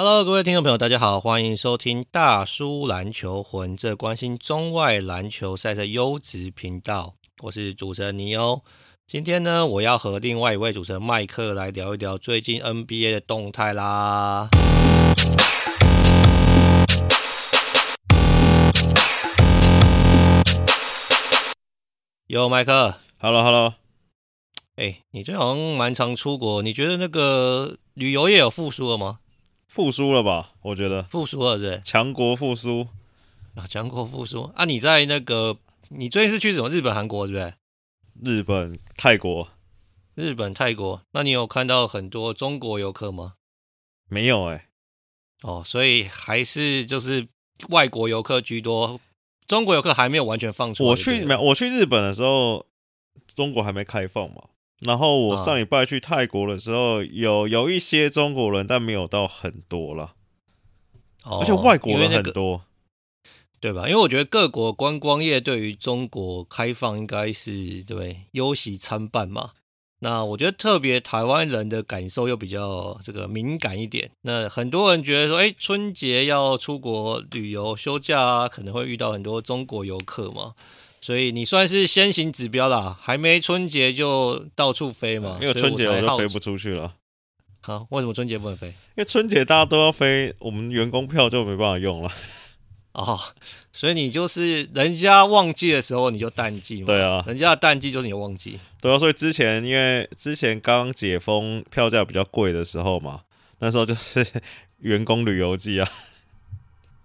[0.00, 7.16] Hello，各位听众朋友，大家好，欢迎收听大叔篮球魂，这关心中外篮球赛事优质频道。
[7.42, 8.62] 我是主持人尼欧。
[9.08, 14.48] 今天呢，我要和另外一位主持人麦克来聊一聊最近 NBA 的动态啦。
[22.28, 23.74] 哟，麦克，Hello，Hello。
[24.76, 29.18] 哎，你最近好像蛮常出国，你觉得那个旅游业有复苏了吗？
[29.68, 30.54] 复苏了吧？
[30.62, 32.88] 我觉得复苏了，是强国复苏
[33.54, 34.64] 啊，强国复苏啊！
[34.64, 35.58] 你在那个，
[35.88, 36.70] 你最近是去什么？
[36.70, 37.54] 日本、韩国，是不是？
[38.20, 39.48] 日本、泰国，
[40.14, 41.02] 日本、泰国。
[41.12, 43.34] 那你有看到很多中国游客吗？
[44.08, 44.64] 没有哎、欸。
[45.42, 47.28] 哦，所以还是就是
[47.68, 48.98] 外国游客居多，
[49.46, 50.88] 中国游客还没有完全放出来。
[50.88, 51.40] 我去没有？
[51.42, 52.66] 我去日本的时候，
[53.36, 54.44] 中国还没开放嘛。
[54.80, 60.14] 然后我上礼拜去泰国的时候，有有一些中国人，但没有到很多了，
[61.24, 62.62] 而且外国人很多，
[63.58, 63.88] 对吧？
[63.88, 69.50] 因为我觉得各国观光业对于中国开放应该是对忧喜参半嘛。
[70.00, 74.12] 那我觉得特别台湾人的感受又比较这个敏感一点。
[74.20, 80.54] 那很多人觉得说，哎，春节要出国旅游休假啊，可能会遇到很多中国游客嘛。
[81.00, 85.38] 所以你算是先行指标啦，还没春节就到处飞嘛？
[85.40, 86.94] 因为春节我就飞不出去了。
[87.60, 88.68] 好，为什么春节不能飞？
[88.68, 92.10] 因为春节大家都要飞，我们员工票就没办法用了。
[92.92, 93.18] 哦，
[93.72, 96.86] 所以你就是人家旺季的时候你就淡季嘛？
[96.86, 98.58] 对啊，人家的淡季就是你的旺季。
[98.80, 103.20] 对啊，所以之前因为之前刚解封，票价比较贵的时候嘛，
[103.60, 104.26] 那时候就是
[104.78, 105.88] 员工旅游季啊。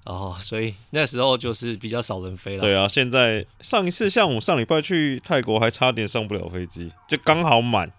[0.06, 2.62] 哦，所以那时候就是比较少人飞了。
[2.62, 7.90] 对啊，现在上一次像我上礼拜去泰国，还差点上不了飞机，就刚好满。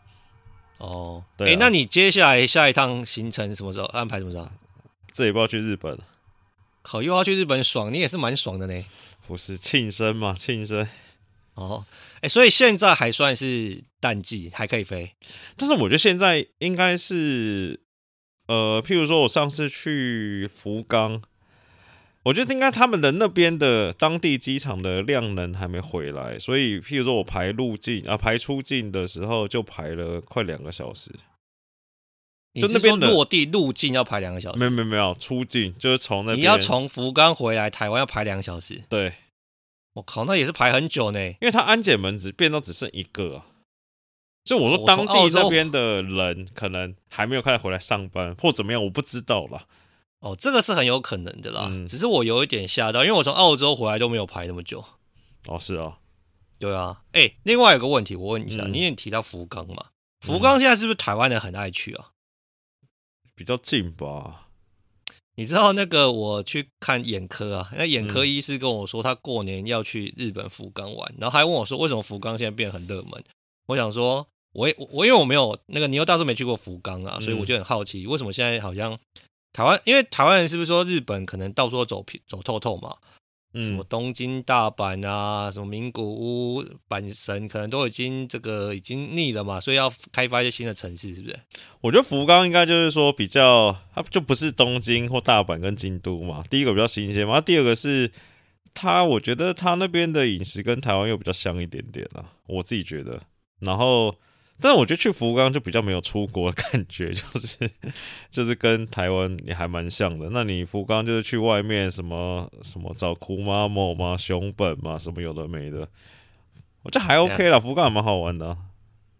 [0.77, 1.49] 哦，对、啊。
[1.49, 4.19] 哎、欸，那你接下来下一趟行程什么时候安排？
[4.19, 4.47] 什么时候？
[5.13, 5.99] 这也不要去日本。
[6.83, 8.85] 好，又要去日本爽，你也是蛮爽的呢。
[9.27, 10.35] 不是庆生嘛？
[10.35, 10.87] 庆生。
[11.55, 15.15] 哦，哎、欸，所以现在还算是淡季，还可以飞。
[15.57, 17.81] 但是我觉得现在应该是，
[18.49, 21.23] 呃，譬如说我上次去福冈。
[22.25, 31.13] 我觉得应该他们的那边的当地机场的量能还没回来，所以譬如说我排入境啊排出境的时候就排了快两个小时。
[32.55, 34.59] 就那边落地入境要排两个小时？
[34.59, 36.39] 没有没有没有，出境就是从那边。
[36.39, 38.83] 你要从福冈回来台湾要排两个小时？
[38.89, 39.15] 对。
[39.95, 41.21] 我靠，那也是排很久呢。
[41.25, 43.43] 因为他安检门只变到只剩一个，
[44.45, 49.67] 就我说当地那边的人可能还没有开始回来上班或怎么样，我不知道啦。
[50.25, 54.83] 哦，这个是很有可能的啦，嗯、只是我有一点吓到，因为我从澳洲回来都没有排那么久。
[55.47, 55.99] 哦，是啊，
[56.59, 57.03] 对啊。
[57.13, 59.89] 哎、欸，另外有个问题，我问一下，嗯、你也提到福冈嘛？
[60.21, 62.13] 福冈现在是不是台湾人很爱去啊？
[63.35, 64.49] 比较近吧。
[65.35, 73.23] 你知道那个我去看眼科啊，那眼科医师跟我说，他过年要去日本福冈玩，然后还问我说，为什么福冈现在变很热门？
[73.67, 78.99] 我想说，我我因为我没有那个你又大叔没去过福冈啊，所以我就很好奇，为什么现在好像。
[79.55, 82.97] 台湾，因为台湾人是不是说日本可能到处都走走透透嘛？
[83.55, 91.39] 嗯，什么东京、大阪啊，什么名古屋、阪神，可能都已经这个已经腻了嘛，所以要开发一些新的城市，是不是？
[91.81, 96.43] 我觉得福冈应该就是说比较，它就不是东京或大阪跟京都嘛。
[96.51, 98.11] 第一个比较新鲜嘛，第二个是
[98.75, 103.21] 它，我觉得它那边的饮食跟台湾又比较像一点点啊，我自己觉得。
[103.61, 104.13] 然后。
[104.61, 107.71] 但是我觉得去福冈就比较没有出国的感觉， 就是
[108.31, 110.31] 就是跟台湾也还蛮像的。
[110.31, 115.89] 那你福冈就是去外面什么什么找姑妈某嘛、熊本嘛，什么有的没的，
[116.83, 117.59] 我觉得还 OK 啦。
[117.59, 118.59] 福冈还蛮好玩的啊。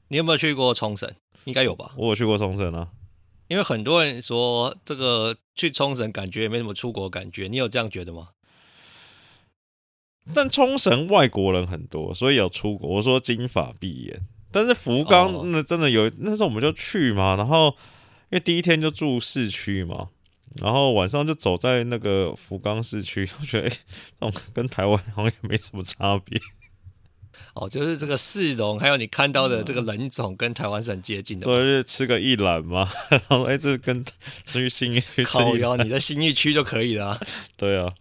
[0.09, 1.13] 你有没有去过冲绳？
[1.45, 1.93] 应该有吧。
[1.97, 2.91] 我有去过冲绳啊，
[3.49, 8.29] 因为很多人说这个去冲绳感觉也没什么出国感觉，你有这样觉得吗？
[10.33, 12.89] 但冲绳外国人很多，所以有出国。
[12.97, 14.23] 我说金发碧眼。
[14.55, 17.75] 但是福冈那真的有，那时候我们就去嘛，然后
[18.31, 20.11] 因为第一天就住市区嘛，
[20.63, 23.71] 然后晚上就走在那个福冈市区， 我觉得哎，
[24.21, 26.41] 这种跟台湾好像也没什么差别。
[27.55, 31.47] 哦，就是这个市容，还有你看到的这个人种，跟台湾是很接近的。
[31.47, 34.05] 对，就是吃个一兰嘛， 然后哎，这跟
[34.45, 37.21] 去新义区靠腰，你在新义区就可以了。
[37.57, 37.93] 对啊，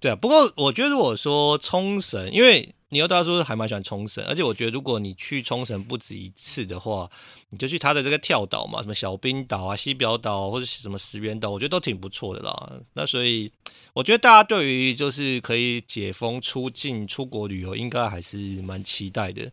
[0.00, 0.16] 对啊。
[0.16, 2.74] 不过我觉得我说冲绳，因为。
[2.92, 7.10] 你又大叔还蛮喜欢冲绳，而且我觉得如果你去冲绳不止一次的话，
[7.48, 12.72] 你就去他的这个跳岛嘛，什么小冰岛啊、西表岛或者什么石垣岛，我觉得都挺不错的啦。
[12.92, 13.50] 那所以
[13.94, 19.50] 我觉得大家对于就是可以解封出境出国旅游，应该还是蛮期待的。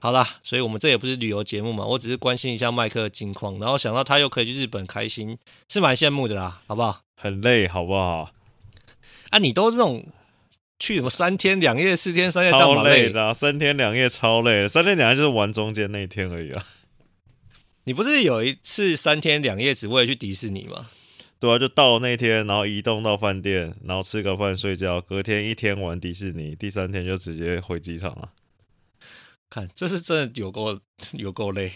[0.00, 5.38] 好啦，所以我们这也不是旅游节目嘛，我只是关心一下麦克的近况，然后想到他又可以去日本开心，
[5.68, 7.02] 是蛮羡慕的啦，好不好？
[7.14, 8.32] 很累，好不好？
[9.30, 10.04] 啊，你都这种
[10.82, 16.66] 去什么三天两夜、四天三夜，超累的、啊，三天两夜超累，三天两夜就是玩中间那一天而已啊。
[17.86, 20.88] 你不是有一次三天两夜只为了去迪士尼吗？
[21.38, 28.32] 对啊，就到了那天，然后移动到饭店，然后吃个饭睡觉，隔天一天玩迪士尼，第三天就直接回机场了。
[29.48, 30.80] 看，这是真的有够
[31.14, 31.74] 有够累。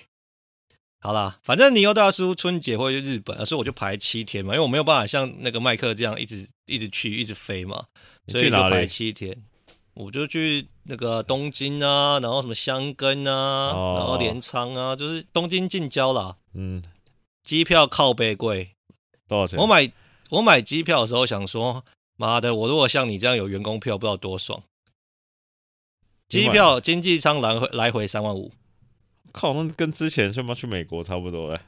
[0.99, 7.85] 好啦，反正你又大叔春节会去日本，所以我就排七天嘛，因为我没有办法像那个麦克这样一直一直去一直飞嘛，
[8.29, 9.37] 所以就排七天。
[9.95, 16.37] 我就去那个东京啊，然后什么箱根啊，哦、然后镰仓啊，就是东京近郊啦。
[16.53, 16.83] 嗯，
[17.43, 18.73] 机票靠背贵，
[19.27, 19.59] 多少钱？
[19.59, 19.91] 我买
[20.29, 21.83] 我买机票的时候想说，
[22.17, 24.63] 妈的，我如果像你这样有员工票，不知道多爽。
[26.29, 28.53] 机票经济舱来回来回三万五，
[29.33, 31.63] 靠，那跟之前什么去美国差不多哎。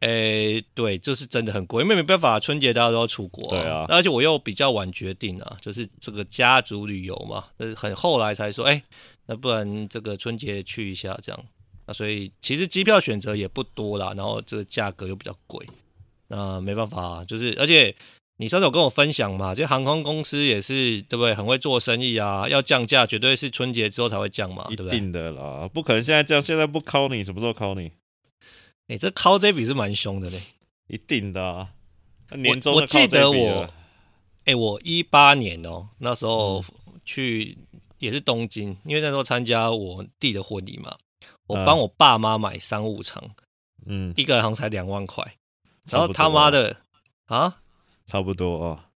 [0.00, 3.50] 哎、欸，对，就是真的很贵，因为没办法，春节大家都要出国、啊。
[3.50, 8.82] 对啊，而且我又比较晚决定啊，就是这个家族旅游嘛，就是很后来才说，哎、欸，
[9.26, 11.44] 那不然这个春节去一下这样。
[11.86, 15.64] 那所以其实机票选择也不多啦，然后这个价格又比较贵，
[16.28, 17.94] 那没办法，就是而且。
[18.38, 19.54] 你上次有跟我分享嘛？
[19.54, 21.34] 这航空公司也是对不对？
[21.34, 27.90] 很会做生意啊，要降价绝对是春节之后才会降嘛，一定的啦，不可能现在降，现在不考你，什么时候考你？
[28.88, 30.40] 哎、欸，这靠这笔是蛮凶的嘞，
[30.86, 31.70] 一定的啊。
[32.30, 33.62] 年终我，我记得我，
[34.44, 36.64] 哎、欸，我一八年哦、喔，那时候
[37.04, 37.58] 去
[37.98, 40.96] 也是东京，因为那时候参加我弟的婚礼嘛，
[41.46, 43.22] 我帮我爸妈买商务舱，
[43.86, 45.36] 嗯，一个人好像才两万块，
[45.90, 46.76] 然后他妈的
[47.26, 47.58] 啊！
[48.06, 48.90] 差不多啊，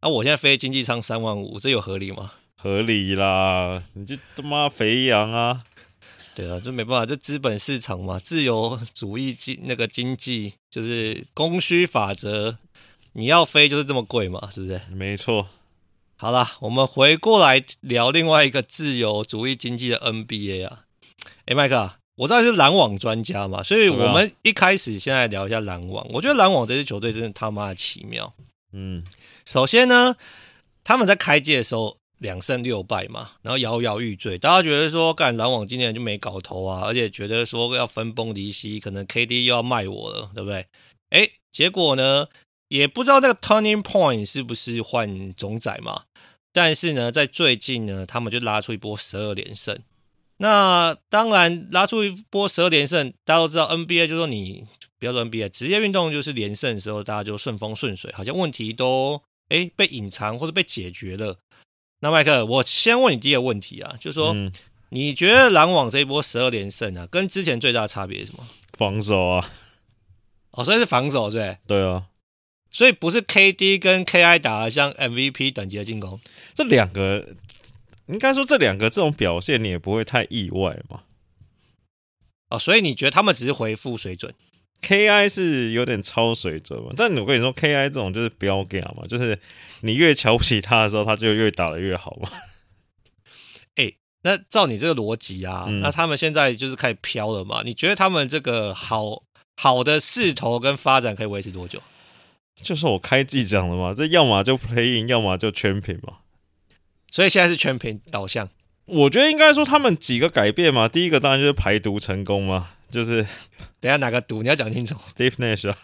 [0.00, 2.32] 那、啊、我现在飞经济舱三万五，这有合理吗？
[2.56, 5.64] 合理啦，你就他妈肥羊啊！
[6.38, 12.56] 对啊，这没办法，这资本市场嘛，自由主义经那个经济就是供需法则，
[13.14, 14.80] 你要飞就是这么贵嘛，是不是？
[14.92, 15.48] 没错。
[16.14, 20.84] 好啦，我们回过来聊另外一个自由主义经济的 NBA 啊。
[21.46, 26.06] 哎，麦克，我知道是篮网专家嘛，所以我们一开始先来聊一下篮网。
[26.10, 28.32] 我觉得篮网这支球队真的他妈的奇妙。
[28.72, 29.02] 嗯，
[29.44, 30.14] 首先呢，
[30.84, 40.66] 他们在开季的时候两胜六败嘛，然后摇摇欲坠，大家觉得说，干篮网今年就没搞头啊，而且觉得说要分崩离析，可能 KD 又要卖我了，对不对？
[41.10, 42.28] 哎，结果呢，
[42.68, 46.04] 也不知道那个 turning point 是不是换总宰嘛，
[46.52, 49.78] 但是呢，在最近呢，他们就拉出一波十二连胜。
[50.38, 54.66] 那当然拉出一波十二连胜，大家都知道 NBA 就说你。
[55.00, 61.36] 不要说 NBA，职业运动就是连胜的时候，大家就顺风顺水，好像问题都哎被隐藏或者被解决了。
[62.00, 64.52] 那麦克，我先问你第一个问题啊，就是说，嗯、
[64.90, 68.46] 你觉得篮网这一波十二连胜啊，跟之前最大的差别是什么？
[68.72, 69.50] 防守啊，
[70.52, 71.58] 哦，所以是防守对？
[71.66, 72.06] 对啊，
[72.70, 76.20] 所以不是 KD 跟 KI 打的像 MVP 等级的进攻，
[76.54, 77.34] 这两个
[78.06, 81.02] 应该说这两个这种表现你也不会太意外嘛。
[82.50, 84.32] 哦，所以你觉得他们只是回复水准
[84.80, 85.28] ？K.I.
[85.28, 87.88] 是有点超水准嘛，但我跟你说，K.I.
[87.88, 89.38] 这种就是标杆嘛，就是
[89.80, 92.28] 你越瞧不起他的时候，他就越打的越好嘛。
[93.76, 97.62] 哎、欸，那照你这个逻辑啊，嗯、那他们现在就是开始飘了嘛？
[97.64, 99.22] 你觉得他们这个好
[99.56, 101.82] 好的势头跟发展可以维持多久？
[102.60, 106.18] 就是我开季讲了嘛，这要么就 play in，要么就 champion 嘛。
[107.10, 108.48] 所以现在是 champion 导向。
[108.86, 112.70] 我觉得应该说他们几个改变嘛，第一个当然就是排毒成功嘛。
[112.90, 113.26] 就是，
[113.80, 114.94] 等下哪个赌你要讲清楚。
[115.06, 115.76] Steve Nash 啊，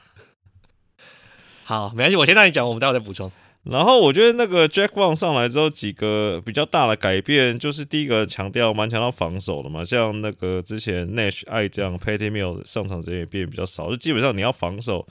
[1.64, 3.30] 好，没关系，我先让你讲，我们待会再补充。
[3.64, 15.06] 然后我觉得那个 Jack Vaughn 上来之后，几个比较大的改变，就是第一个强调蛮强调防守的嘛，像那个之前 Nash 爱这样 Patty Mills 上场时间也变比较少，就基本上你要防守，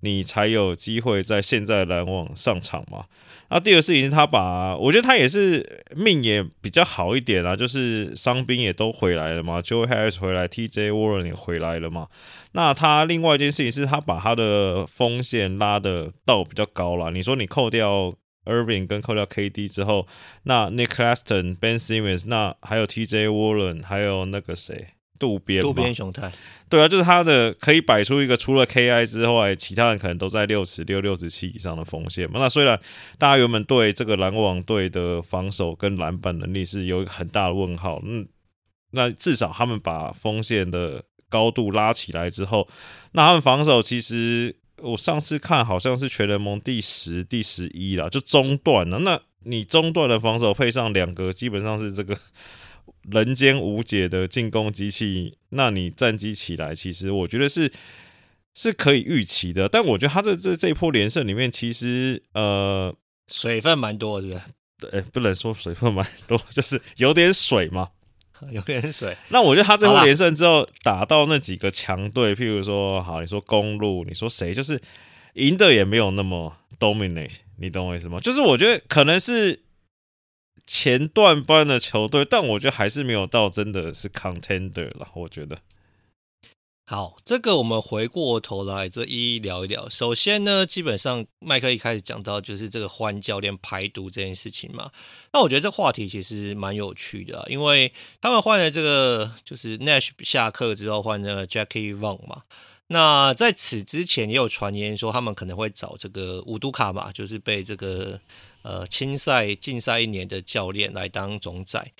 [0.00, 3.04] 你才有机会在现在篮网上场嘛。
[3.54, 12.08] 那第二个事情是他把，我觉得他也是命也比较好一点啊，就是伤兵也都回来了嘛，Joe Harris 回来，TJ Warren 也回来了嘛。
[12.50, 17.12] 那他另外一件事情是他把他的锋线拉的到比较高了。
[17.12, 18.12] 你说你扣掉
[18.44, 20.08] Irving 跟扣掉 KD 之后，
[20.42, 24.88] 那 Nick Claston、Ben Simmons，那还有 TJ Warren，还有那个谁？
[25.16, 26.32] 渡边，渡边雄太，
[26.74, 32.40] 对啊，就是他的可以摆出一个除了 KI 之外，其他人可能都在六十六、六十七以上的锋线嘛。
[32.40, 32.76] 那虽然
[33.16, 38.26] 大家原本对这个篮网队的防守跟篮板能力是有一个很大的问号，嗯，
[38.90, 42.66] 那至少他们把锋线的高度拉起来之后，
[43.12, 48.98] 那他们防守其实我上次看好像是全联盟第十、第十一啦，就中段了。
[48.98, 52.18] 那你中段的防守配上两个，基本上是这个。
[53.10, 57.70] 人间无解的进攻机器，那你战绩起来，其实我觉得是
[58.54, 59.68] 是可以预期的。
[59.68, 62.94] 但我觉得他这这这一波连胜里面，其实呃
[63.28, 64.40] 水分蛮多，是不是？
[64.78, 67.90] 对，不能说水分蛮多，就是有点水嘛，
[68.50, 69.14] 有点水。
[69.28, 74.80] 那我觉得他这波连胜之后，打到那几个强队，譬如说，好，你说公路，你说谁，就是
[75.34, 78.18] 赢的也没有那么 dominate，你懂我意思吗？
[78.18, 79.63] 就是我觉得可能是。
[80.66, 85.08] 前段班的球队，但我觉得还是没有到真的是 contender 了。
[85.14, 85.58] 我觉得，
[86.86, 89.88] 好，这个我们回过头来就一一聊一聊。
[89.90, 94.90] 首先呢，基本上麦克一开始讲到就是这个换教练排毒这件事情嘛。
[95.34, 97.92] 那我觉得这话题其实蛮有趣的，因为
[98.22, 102.44] 他们换了这个就是 Nash 下课之后换了 Jackie Wang 嘛。
[102.86, 108.18] 那在此之前也有传言说他们可能会找这个乌杜卡嘛，就是被这个。
[108.64, 111.92] 呃，青赛禁赛一年的教练来当总宰，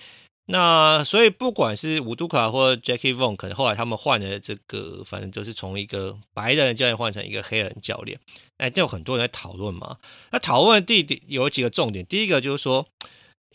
[0.47, 8.19] 那所以不管是伍杜卡或 Jackie Vaughn，可能后来他们换了这个，反正就是从一个白人教练换成一个黑人教练，
[8.57, 9.97] 哎，就有很多人在讨论嘛。
[10.31, 12.87] 那讨论的地点有几个重点，第一个就是说，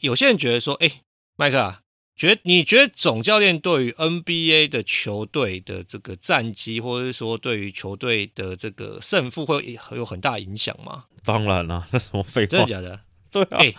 [0.00, 1.02] 有些人觉得说，哎，
[1.36, 1.82] 麦克啊，
[2.20, 11.04] 觉得你觉得总教练对于 NBA 的球队的这个战绩，或者是说对于球队的这个胜负，会有很大影响吗？
[11.24, 12.46] 当然了，这什么废话？
[12.48, 13.00] 真的假的？
[13.32, 13.74] 对啊、欸，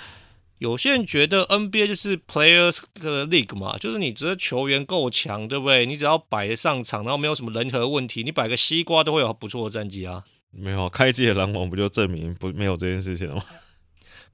[0.58, 5.86] 有些人觉得 NBA 就是 Players 的 League 嘛，就是你只要球员够强，对不对？
[5.86, 10.24] 你只要摆得上场，然后没有什么人和问题，你摆个西瓜都会有不错的战绩啊。
[10.50, 13.44] 没有，开季的篮网不就证明不没有这件事情了吗？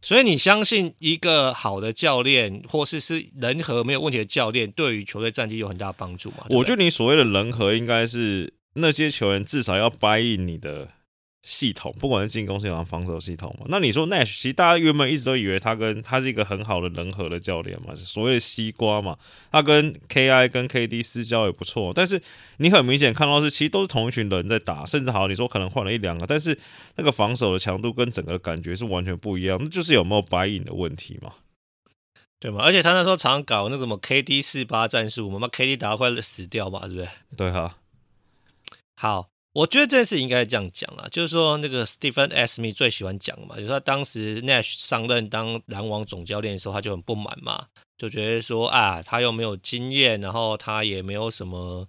[0.02, 6.46] 所以你相信一个好的教练，或是是人和没有问题的教练，对于球队战绩有很大帮助吗？
[6.50, 10.88] 我觉得你所谓的人和，应该是那些球员至少要掰 u 你的。
[11.50, 19.18] 系统，不管是进攻系统、防守系统嘛，那你说 Nash，其实大家原本一直都以为他跟他是一个很好的人和的教练嘛，所谓的西瓜嘛，
[19.50, 22.22] 他跟 KI 跟 KD 私交也不错，但是
[22.58, 26.60] 你很明显看到是其实都是同一群人在打，甚至好，你说可能换了一两个，但是
[26.98, 31.32] 那个防守的强度跟整个感觉是完全不一样，那就是有没有 buy in 的问题嘛？
[32.42, 32.62] 对嘛？
[32.62, 37.08] 而且他那时候常常搞那个什么 KD 四八战术，我们把 KD 打到快死掉嘛，是不是？
[37.38, 37.76] 对哈，
[38.98, 39.30] 好。
[39.58, 42.62] 我觉得这件事应该这样讲啦，就是说那个 Stephen a s.
[42.62, 47.66] M e 最喜欢讲嘛，就是他当时 Nash 上任当篮网总教练的时候，他就很不满嘛，
[47.98, 51.88] 就觉得说啊，他又没有经验，然后他也没有什么，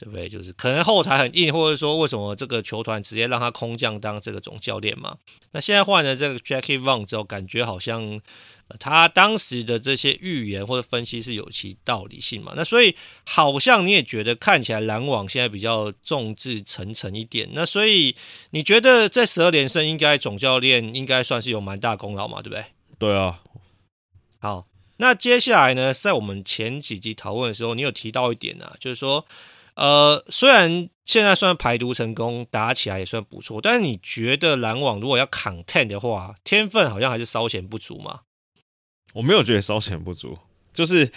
[0.00, 0.28] 对不对？
[0.28, 5.18] 就是可能后台很硬，或者说为什么这个球团直接让他空降当这个总教练嘛？
[5.52, 8.20] 那现在换了这个 Jackie Vaughn 之后，感觉好像。
[8.78, 12.52] 他当时的这些预言或者分析是有其道理性嘛？
[12.54, 12.94] 那所以
[13.26, 17.48] 好像你也觉得看起来篮网现在比较众志成城一点。
[17.52, 18.14] 那所以
[18.50, 22.40] 你觉得这十二连胜应该总教练应该算是有蛮大功劳嘛？
[22.40, 22.64] 对不对？
[22.96, 23.42] 对啊。
[24.38, 29.26] 好，那接下来呢，在我们前几集讨论的时候，你有提到一点啊，就是说，
[29.74, 38.20] 呃，虽然现在算排毒成功，打起来也算不错，但是你觉得篮网如果要 content 的话，天分好像还是稍显不足吗？
[39.14, 40.38] 我没有觉得稍显不足，
[40.72, 41.10] 就是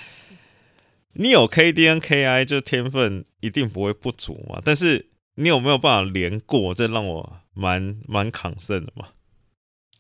[1.14, 4.60] 你有 KD 跟 KI，就天分一定不会不足嘛。
[4.66, 9.10] 但是你有没有办法连过，这让我蛮蛮抗胜的嘛。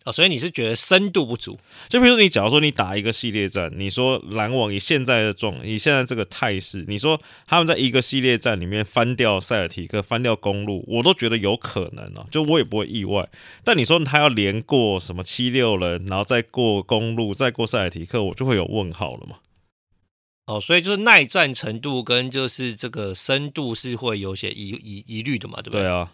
[0.05, 1.57] 哦，所以你是觉得深度不足？
[1.87, 13.29] 就比如说你假如说你打一个系列战，你说篮网以现在的状，以现在这个态势，你说他们在一个系列战里面翻掉塞尔提克，翻掉公路，我都觉得有可能啊，就我也不会意外。
[13.63, 19.37] 但你说他要连过什么七六人，然后再过公路，再过塞尔提克，我就会有问号了嘛。
[20.47, 25.83] 哦，所以就是耐战程度跟就是这个深度是会有些疑疑疑虑的嘛，对不对？
[25.83, 26.11] 对啊。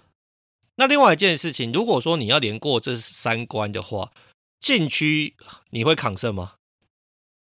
[0.80, 4.12] 那另外一件事情，如果说你要连过这三关的话，
[4.62, 5.36] 禁区
[5.72, 6.54] 你会抗胜吗？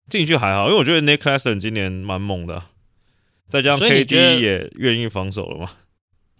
[0.09, 2.63] 禁区还好，因为我觉得 Nick Claxton 今年蛮猛的，
[3.47, 5.69] 再加上 KD 也愿意防守了嘛。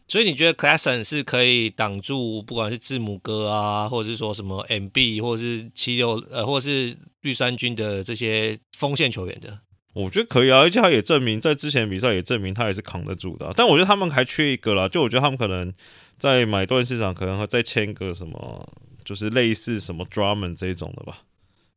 [0.08, 9.60] 所以你觉得 Claxton 是可以挡住，不管是字母哥啊，或者是说什么 MB，或者是七六呃，或者是绿衫军的这些锋线球员的？
[9.94, 13.54] 我觉得可以啊，而且他也证明在之前比赛也证明他也是扛得住的啊。
[13.56, 15.72] 但我觉得他们还缺一个啦，就我觉得他们可能。
[16.18, 18.68] 在买断市场可能会再签个什么，
[19.04, 21.20] 就是类似什么 Drummond 这种的吧，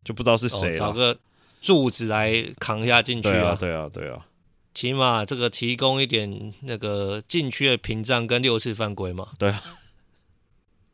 [0.03, 0.77] 就不知道是谁了。
[0.77, 1.19] 找个
[1.61, 3.33] 柱子来扛一下进去啊！
[3.33, 4.27] 对啊，对啊，对啊，
[4.75, 9.29] 起码这个提供一点那个禁区的屏障跟六次犯规嘛。
[9.39, 9.63] 对啊。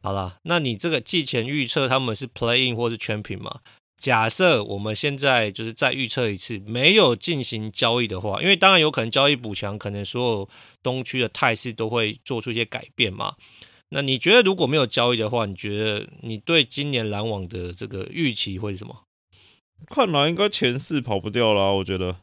[0.02, 3.60] 好了，那你这个季前预测他们是 Play In 或是全屏嘛？
[3.98, 10.48] 假设我们现在就是再预测一次，没有进行交易的话，因为当然有可能交易补强，可能所有
[10.82, 13.36] 东区的态势都会做出一些改变嘛。
[13.88, 19.04] 那你觉得如果没有交易的话，你觉得你对今年篮网的这个预期会是什么？
[19.88, 22.16] 看来应该前四跑不掉了，我觉得。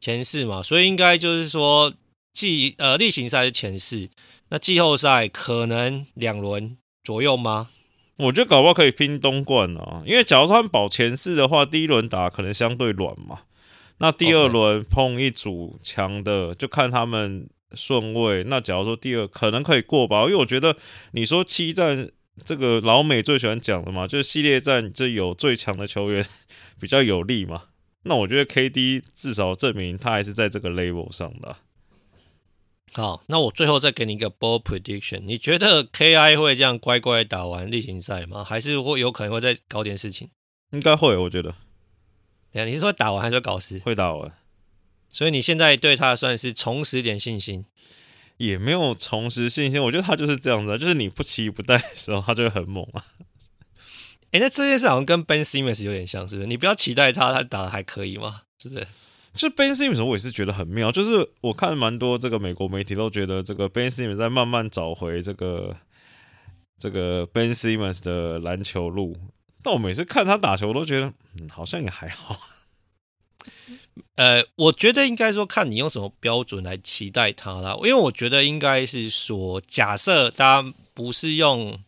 [0.00, 1.92] 前四嘛，所以应该就是说
[2.32, 4.08] 季呃例行赛是前四，
[4.48, 7.70] 那季后赛可能两轮左右吗？
[8.22, 13.40] 我觉得搞不好可以拼东冠啊，因为假如说他们保前四的话，第一轮打可能相对软嘛，
[13.98, 18.44] 那第二轮碰一组强的，就看他们顺位。
[18.44, 20.76] 那假如说第二可能可以过吧，因为我觉得
[21.12, 22.08] 你说七战
[22.44, 26.24] 这个老美最喜欢讲的嘛，就是系列战就有最强的球员
[26.80, 27.64] 比较有利嘛。
[28.04, 31.58] 那我觉得 KD 至少证明他还是在这个 level 上的啊。
[32.94, 38.44] 好，那我最后再给你一个 ball prediction，你觉得 KI 会这样乖乖打完例行赛吗？
[38.44, 40.28] 还是会有可能会再搞点事情？
[40.72, 41.54] 应该会，我觉得。
[42.52, 43.78] 等下你是说打完还是说搞事？
[43.78, 44.32] 会打完。
[45.08, 47.64] 所以你现在对他算是重拾点信心？
[48.36, 53.04] 也没有重拾信心，我觉得他就是这样子，就是你不期不待的时候，他就会很猛啊。
[54.32, 56.46] 哎、欸，那这件事好像跟 Ben Simmons 有点像，是不是？
[56.46, 58.42] 你不要期待他，他打的还可以吗？
[58.60, 58.86] 是不是？
[59.34, 60.92] 就 Ben Simmons，我也是觉得很妙。
[60.92, 65.76] 就是我看蛮多这个美国媒体都觉得这个 Ben Simmons 在慢慢找回这个
[66.78, 69.16] 这个 Ben Simmons 的篮球路。
[69.62, 72.38] 但我每次看他打球，我都觉得嗯，好像也还好。
[74.16, 77.74] 呃，我觉得应该说看你用什么标准来期待他啦。
[77.78, 81.78] 因为我觉得应该是说，假设大家不是用。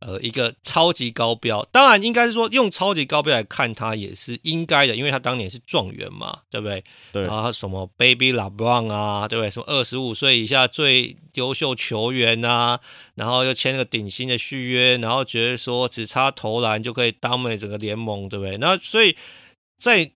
[0.00, 6.84] 呃，一个超级高标，当然应该是说用超级高标来看他也是应该的，因为他当年是状元嘛，对不对？
[7.12, 7.22] 对。
[7.24, 9.50] 然后什么 Baby LeBron 啊，对不对？
[9.50, 12.78] 什么二十五岁以下最优秀球员啊，
[13.16, 18.56] 然后又签了个顶薪的续约，然后觉得说只差投篮就可以 dominate 整个联盟，对不对？
[18.58, 19.16] 那所以
[19.80, 20.08] 在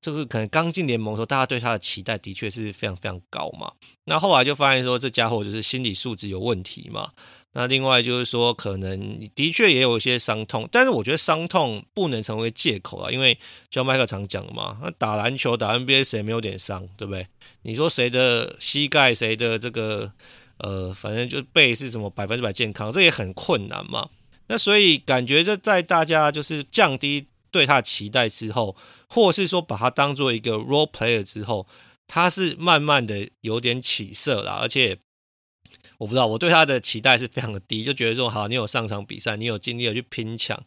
[0.00, 3.70] 就是可能刚进联盟的时候，大家对他的期待的确是非常非常高嘛。
[4.06, 7.10] 那后来就发现说这家伙就是心理素质有问题嘛。
[7.58, 13.32] 那另外就是说，可能的确也有一些伤痛，但是我觉得伤痛不能成为借口啊，因为
[13.70, 17.26] 就像麦克常讲的嘛，那打篮球、打 NBA 谁没有点伤，对不对？
[17.62, 20.12] 你说谁的膝盖、谁的这个
[20.58, 24.06] 呃，反正就是背是什么百分之百健康，这也很困难嘛。
[24.48, 28.76] 那所以感觉就在大家就是降低对他的期待之后，
[29.08, 31.66] 或是说把他当做一个 role player 之后，
[32.06, 34.98] 他是慢慢的有点起色了，而且。
[35.98, 40.62] 我不知道，我对他的期待是非常的低，就觉得说好，你有上场比赛，你有尽力的去拼抢，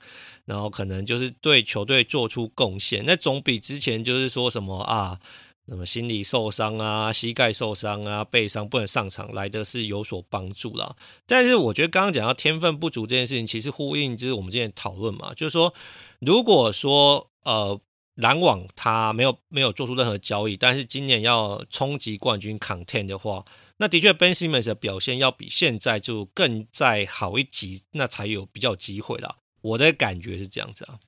[0.46, 5.20] 然后可能就是对球队做出贡献，那总比之前就是说什么啊，
[5.68, 10.96] 什么心理受伤啊、膝盖受伤啊、背伤不能上场来的是有所帮助啦。
[11.28, 15.72] 但是我觉得刚刚讲到天分不足这件事情，其实呼应就是我们今天讨论嘛，就是说
[16.20, 17.80] 如果说呃
[18.16, 23.46] 篮网他没有没有做出任何交易，但是今年要冲击冠军 content 的话。
[23.82, 29.38] 那的确，Ben Simmons 的表现要比现在就更再好一级，那才有比较机会啦。
[29.62, 31.00] 我的感觉是这样子啊，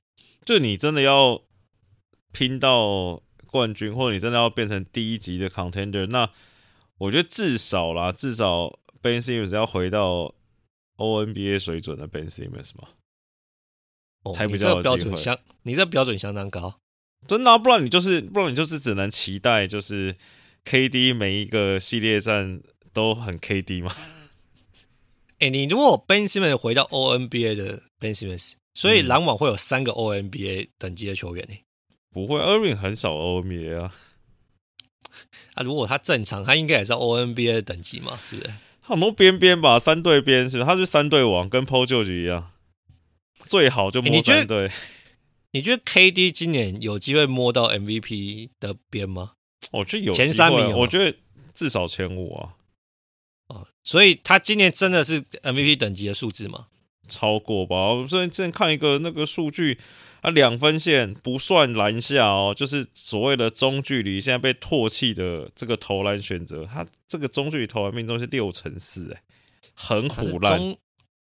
[0.42, 1.42] 就你真的要
[2.32, 6.30] 拼到冠军，或者你真的要变成第一级的 contender，那
[6.96, 10.34] 我觉得至少啦，至少 Ben Simmons 要回到
[10.96, 12.88] ONBA 水准的 Ben Simmons 嘛，
[14.22, 16.80] 哦、才比较有标准相，你这标准相当高，
[17.26, 20.16] 真的、啊，不然你就是，不然你就是只能期待就是。
[20.64, 23.94] KD 每一个系列战都很 KD 吗？
[25.38, 31.56] 哎、欸，你如果 Ben Simmons 回到 ONBA 的 Ben Simmons，所以篮网会有三个 ONBA 等级的球员呢？
[32.10, 33.92] 不会，Irving 很少 ONBA 啊。
[35.54, 38.18] 啊，如果他正常，他应该也是 ONBA 的等级嘛？
[38.28, 38.50] 是不是？
[38.80, 40.66] 很多边边吧，三对边是不是？
[40.66, 42.52] 他是三对王，跟 Paul George 一样，
[43.46, 44.74] 最好就摸三对、欸。
[45.52, 49.32] 你觉得 KD 今年有机会摸到 MVP 的边吗？
[49.70, 51.16] 我觉得有前三名，我觉得
[51.54, 52.54] 至少前五啊。
[53.48, 56.66] 哦，所以他今年真的是 MVP 等级的数字吗？
[57.08, 57.92] 超过吧。
[57.92, 59.78] 我最近之前看一个那个数据，
[60.22, 69.22] 啊，两分线不算篮下哦，就是所谓的中距离，现在被唾弃的这个投篮选择，他这个中距离投篮命中是六成四，哎，
[69.74, 70.56] 很虎烂。
[70.58, 70.78] 中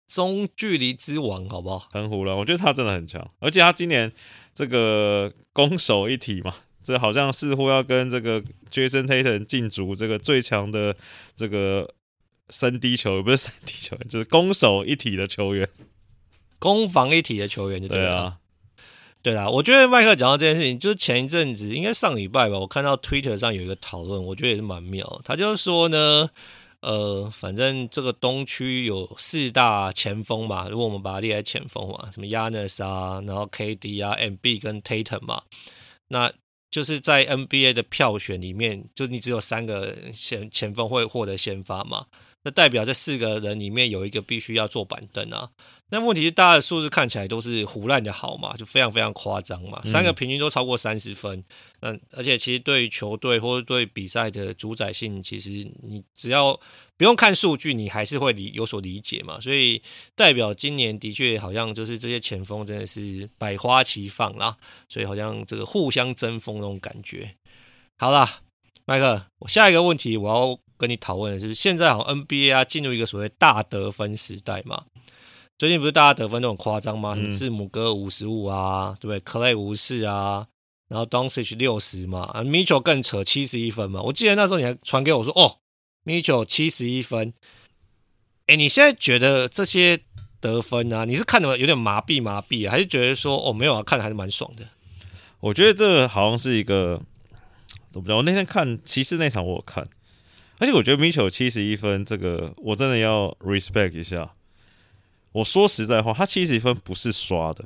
[0.08, 1.88] 中距离之王，好不好？
[1.92, 4.12] 很虎烂，我觉得他真的很强，而且他今年
[4.54, 6.54] 这个攻守一体嘛。
[6.90, 10.96] 这好像似乎要跟这个 Jason Tatum 竞逐这个最强的
[11.36, 11.94] 这个
[12.50, 15.70] 三 D 球员， 不是三 D 球员，就是攻守一体的球员，
[16.58, 18.04] 攻防一体的球员就对了。
[18.04, 18.38] 对啊，
[19.22, 25.22] 对啊，我觉得麦克讲到这件事情，就是前一阵子应该上礼拜吧，我看到 Twitter 上有一个讨论，我觉得也是蛮妙。
[25.24, 26.28] 他就是说呢，
[26.80, 35.44] 呃，反正这个东区有四大前锋嘛，如果我们把它列在前锋嘛，什么 Giannis 啊，然后 KD 啊，Embiid 跟 Tatum 嘛，
[36.08, 36.34] 那。
[36.70, 42.06] 就是在 NBA 的票选里面，就你只有三个前前锋会获得先发嘛。
[42.44, 45.50] 那代表这四个人里面有一个必须要坐板凳啊。
[45.92, 51.44] 那问题是，大家的数字看起来都是胡乱的好嘛，就非常非常夸张嘛，三个平均都超过三十分。
[51.80, 55.50] 嗯，而且其实对于球队或者对比赛的主宰性，其实
[55.82, 56.60] 你只要
[56.96, 59.42] 不用看数据，你还是会理有所理解嘛。
[59.42, 59.82] 所以
[60.14, 64.56] 代表今年的确好像就是这些前锋真的是百花齐放啦，
[64.88, 67.36] 所以好像这个互相争锋那种感觉。
[67.98, 68.42] 好啦，
[68.86, 74.84] 麦克，我下一个问题我要跟你讨论的是，现在好像 NBA 啊进入一个所谓大得分时代嘛。
[75.60, 77.14] 最近不是大家得分都很夸张吗？
[77.14, 80.48] 什么字母哥五十五啊，对不对？Clay 五四啊，
[80.88, 84.02] 然后 Doncic 六十嘛，啊，Mitchell 更扯七十一分嘛。
[84.02, 85.58] 我记得那时候你还传给我说，哦
[86.06, 87.34] ，Mitchell 七十一分。
[88.48, 90.00] 哎，你现在觉得这些
[90.40, 94.64] 得分啊，你是看的有点麻痹麻痹啊，还是觉得说哦没有啊，看的还是蛮爽的？
[95.42, 97.02] 我觉得这个好像是一个
[97.92, 98.16] 怎么讲？
[98.16, 99.86] 我那天看骑士那场我有看，
[100.60, 104.36] 而且我觉得 Mitchell 七十一分这个我真的要 respect 一下。
[105.40, 107.66] 我说实在话，他七十分不是刷的，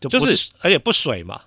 [0.00, 1.42] 就是而且不水嘛。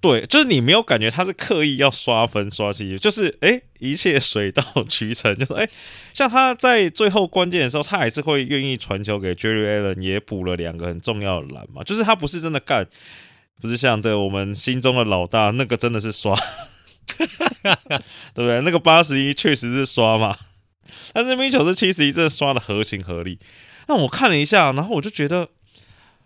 [0.00, 5.70] 对，就是你没有感觉他是刻意要刷分刷七，就是哎、欸，一切水到 渠成，就是哎、欸，
[6.14, 11.82] 像他在最后关键的时候，他还是会愿意传球给 Jerry Allen，也补了两个很重要的篮嘛。
[11.82, 12.86] 就是他不是真的干，
[13.60, 16.32] 不是像对我们心中的老大那个真的是刷，
[17.16, 17.26] 对
[18.34, 18.60] 不对？
[18.60, 20.36] 那个八十一确实是刷嘛，
[21.12, 23.40] 但是 Mitchell 是七十一，真的刷的合情合理。
[23.88, 25.48] 那我看了一下，然后我就觉得，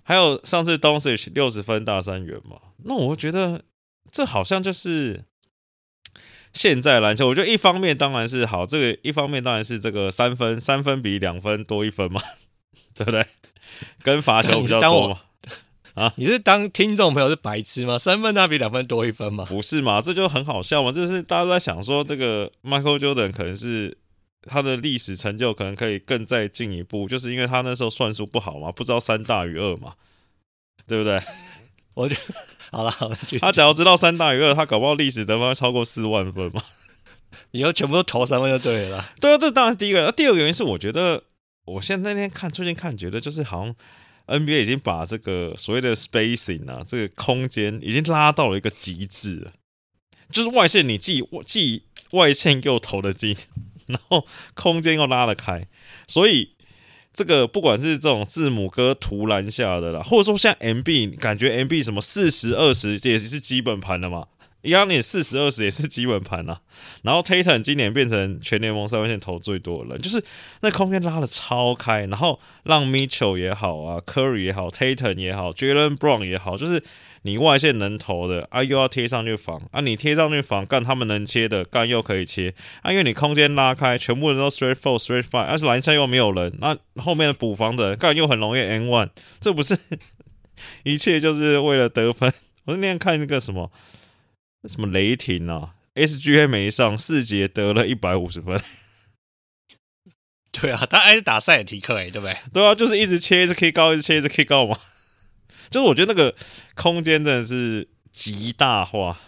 [0.02, 3.62] 还有上次 Doncic 六十分大三元嘛，那我觉得
[4.10, 5.22] 这好像就是
[6.52, 7.28] 现在篮球。
[7.28, 12.20] 我觉得一方面当然是好，这个一方面当然是这个三分三分比两分多一分嘛，
[12.96, 13.24] 对不对？
[14.02, 15.20] 跟罚球比较多嘛。
[15.94, 17.96] 啊，你是当听众朋友是白痴吗？
[17.96, 19.46] 三分那比两分多一分吗？
[19.48, 20.90] 不是嘛，这就很好笑嘛。
[20.90, 23.96] 这是大家都在想说，这个 Michael Jordan 可能是。
[24.44, 29.94] 他的历史成就可能可以更再进一步，就是因为他那时候算术不好嘛，不知道三大于二嘛，
[30.86, 31.20] 对不对？
[31.94, 32.16] 我就
[32.70, 36.62] 好了好了，他只要知道三大于二，他搞不好历史得分会超过四万分嘛。
[37.50, 39.10] 以后全部都投三分就对了。
[39.20, 40.10] 对啊，这当然是第一个。
[40.12, 41.22] 第二个原因是，我觉得
[41.64, 43.74] 我现在那天看最近看，觉得就是好像
[44.26, 49.52] NBA 已经把这个所谓的 spacing 啊，这个空间已经拉到了一个极致了，
[50.30, 53.36] 就是外线你既既外线又投得进。
[53.92, 55.66] 然后空间又拉得开，
[56.08, 56.50] 所以
[57.12, 64.26] 这个不管是这种字母哥投篮下的啦，或者说像 MB，感觉 MB 什么四十二十也是基本盘的嘛，
[64.62, 66.60] 一样你四十二十也是基本盘啊。
[67.02, 70.24] 然后 Tatum 今年变成全联盟三分线投最多的人，就是
[70.62, 76.82] 那空间拉得超开，然后让 Mitchell 也好啊，Curry 也好，Tatum 也好，Jalen Brown 也好，就是。
[77.22, 89.78] 你外线能投的啊，又要贴上去防啊，你贴上去防，干他们能切的干又可以切啊，因为你空间拉开，全部人都 straight four straight five，而且篮下又没有人，那后面的补防的人干又很容易 n one，这不是
[90.84, 92.32] 一切就是为了得分。
[92.66, 93.70] 我那天看那个什么
[94.68, 98.60] 什么雷霆啊，SGA 没上四节得了一百五十分。
[100.52, 102.36] 对啊，他还是打赛尔提克哎，对不对？
[102.52, 104.76] 对啊，就是一直切，一直 kick 高，一直切，一直 kick 高嘛。
[105.72, 106.36] 就是我觉得那个
[106.76, 109.18] 空间真的是极大化。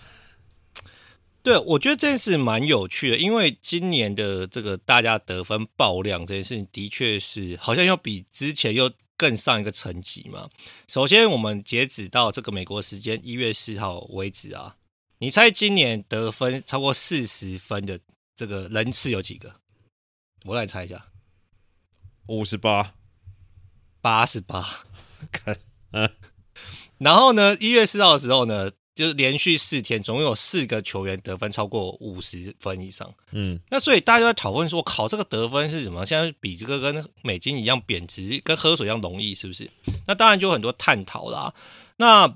[1.43, 10.49] 对，我觉得这件事蛮有趣的，因为今年的这个大家得分爆量这件事情，的确是好像要比之前又更上一个层级嘛。
[10.89, 14.77] 首先，我们截止到这个美国时间一月四号为止啊，
[15.19, 18.01] 你猜今年得分超过四十分的
[18.35, 19.55] 这个人次有几个？
[20.47, 21.09] 我来猜一下，
[22.29, 22.95] 五十八，
[24.01, 24.87] 八十八，
[25.31, 25.59] 看，
[25.91, 26.11] 嗯。
[27.05, 33.13] 然后呢，一月四号的时候呢，就是连续四天，总共有四个球员得分超过五十分以上。
[33.33, 36.07] 嗯，那所以大家都在讨论说，靠，这个得分是什么？
[36.07, 39.71] 现在比这个跟美金一样贬值，跟喝水一样容易，是不是？
[40.07, 41.53] 那当然就有很多探讨啦。
[41.99, 42.27] 那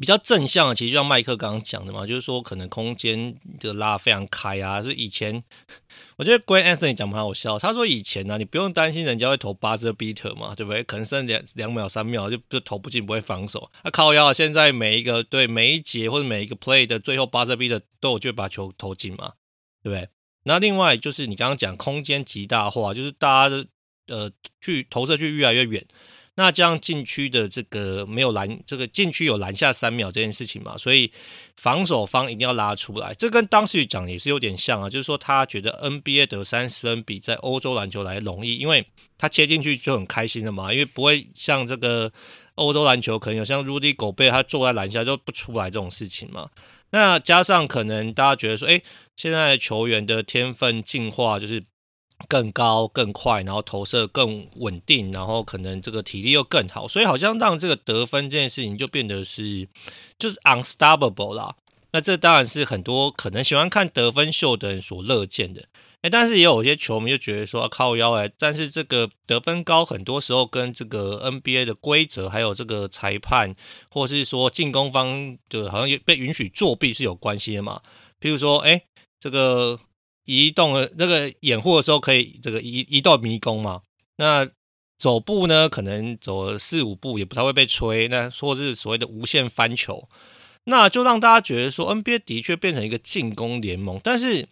[0.00, 4.82] 比较正向的，其实就像麦克刚刚讲的嘛，就是说可能空间就拉非常开啊。
[4.82, 5.42] 就以前
[6.18, 10.82] 我觉得 Grant Anthony 讲蛮好笑，他说以前呢、啊，你不用担心人家会投 buzzer beater 嘛，对不对？
[10.82, 13.70] 可能剩两两秒、三秒就就投不进，不会防守。
[13.84, 19.34] 那、啊、靠腰，现在每一个对每一节或者每一个 play 的最后 buzzer beater 都有就会把球投进嘛，
[19.82, 20.08] 对不对？
[20.42, 23.66] 那另外就是你刚刚讲空间极大化，就是大家的
[24.08, 24.30] 呃
[24.60, 25.86] 去投射距越来越远。
[26.36, 31.12] 那这样禁区的这个没有拦，这个禁区有拦下三秒这件事情嘛，所以
[31.56, 33.14] 防守方一定要拉出来。
[33.14, 38.84] 这跟当时讲也是有点像啊，就是说他觉得 NBA 得三十分比在欧洲篮球来容易，因为
[39.16, 42.10] 他切进去就很开心的嘛，因为不会像这个
[42.56, 46.50] 欧洲篮球可能有像 Rudy Gobert 他坐在篮下就不出来这种事情嘛。
[46.90, 48.82] 那加上可能大家觉得说，哎，
[49.14, 51.62] 现在球员的天分进化就是。
[52.28, 59.68] 更高、更快，然后投射更稳定，然后可能这个体力又更好，所以好像让这个得分这件事情就变得是
[60.18, 61.54] 就是 unstoppable 啦。
[61.92, 65.64] 那这当然是很多可能喜欢看得分秀的人所乐见的。
[66.02, 73.54] 哎，但是也有一些球迷就觉得说靠腰哎，但是这个得分高，很多时候跟这个 NBA 的规则，还有这个裁判，
[73.88, 77.80] 或是说进攻方的好像也被允许作弊是有关系的嘛？
[78.20, 78.82] 譬如说，哎，
[79.18, 79.80] 这个
[80.24, 83.82] 移动的那个掩护的时候可以这个移移动迷宫嘛？
[84.16, 84.48] 那
[84.98, 90.08] 走步呢，可能走四五步也不太会被吹，那说是所谓的无限翻球，
[90.64, 94.48] 那就让大家觉得说 NBA 的确变成一个进攻联盟，但是。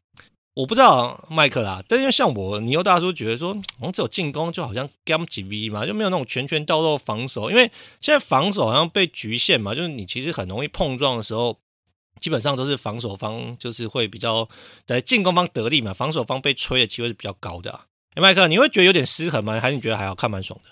[0.55, 7.63] 我不知道麦克啦，但是像我尼欧大叔觉得说，好像只有进攻就好像 game 几 v 嘛，就没有那种拳拳到肉防守，因为
[8.03, 11.59] 现在防守好像被局限嘛，就是你其实很容易碰撞的时候，
[12.23, 14.49] 基本上都是防守方就是会比较
[14.87, 17.87] 在进攻方得利嘛，防守方被吹的机会是比较高的啊。
[18.15, 19.59] 哎，麦克，你会觉得有点失衡吗？
[19.61, 20.71] 还是你觉得还好看蛮爽的？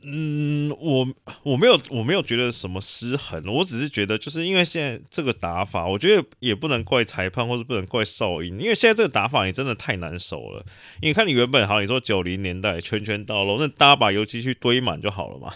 [0.00, 1.08] 嗯，我
[1.42, 10.64] 我没有我没有觉得什么失衡，我只是觉得就是因为现在这个打法，我觉得也不能怪裁判，或者不能怪哨音，因为现在这个打法你真的太难守了。
[11.02, 15.52] 你看你原本好，你说九零年代圈圈到肉，那搭把油漆去堆满就好了嘛。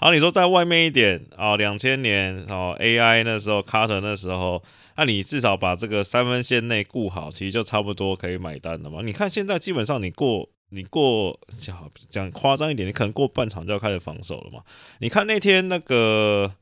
[0.00, 4.62] 好，你说在外面一点啊，两千年哦 AI 那时候，Carter 那时候，
[4.96, 9.00] 那你至少把这个三分线内顾好，其实就差不多可以买单了嘛。
[9.02, 10.48] 你看现在基本上你过。
[10.72, 14.60] 你过讲讲夸张一点，你可能过半场就要开始防守了嘛？
[15.00, 16.54] 你看那天那个